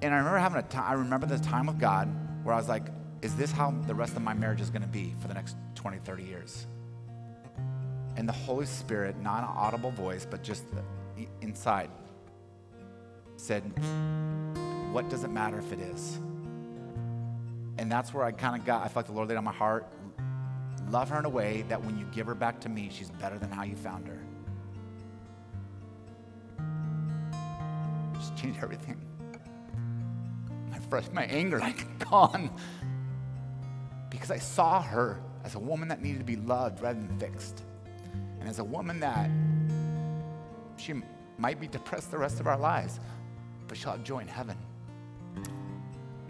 [0.01, 2.09] and I remember having a time, I remember the time with God
[2.45, 2.87] where I was like,
[3.21, 5.99] is this how the rest of my marriage is gonna be for the next 20,
[5.99, 6.67] 30 years?
[8.17, 10.65] And the Holy Spirit, not an audible voice, but just
[11.43, 11.91] inside,
[13.37, 13.65] said,
[14.93, 16.19] What does it matter if it is?
[17.77, 19.87] And that's where I kind of got, I felt the Lord laid on my heart.
[20.91, 23.39] Love her in a way that when you give her back to me, she's better
[23.39, 24.19] than how you found her.
[28.15, 28.97] Just changed everything.
[30.71, 32.51] My, fresh, my anger, like, gone.
[34.11, 37.63] Because I saw her as a woman that needed to be loved rather than fixed.
[38.41, 39.29] And as a woman that
[40.77, 40.95] she
[41.39, 43.01] might be depressed the rest of our lives,
[43.67, 44.57] but she'll have joy in heaven.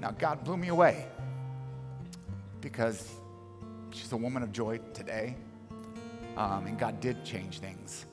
[0.01, 1.07] Now, God blew me away
[2.61, 3.11] because
[3.97, 5.37] she's a woman of joy today.
[6.37, 8.05] Um, and God did change things.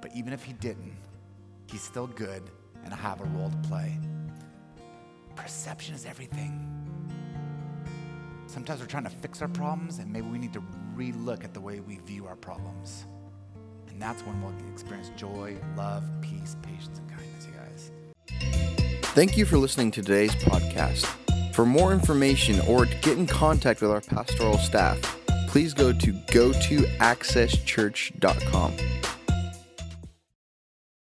[0.00, 0.96] But even if He didn't,
[1.70, 2.42] He's still good,
[2.84, 3.96] and I have a role to play.
[5.36, 6.66] Perception is everything.
[8.46, 10.62] Sometimes we're trying to fix our problems, and maybe we need to
[10.96, 13.06] relook at the way we view our problems.
[13.88, 19.00] And that's when we'll experience joy, love, peace, patience, and kindness, you guys.
[19.14, 21.06] Thank you for listening to today's podcast.
[21.54, 25.19] For more information or to get in contact with our pastoral staff,
[25.50, 29.19] please go to go to accesschurch.com.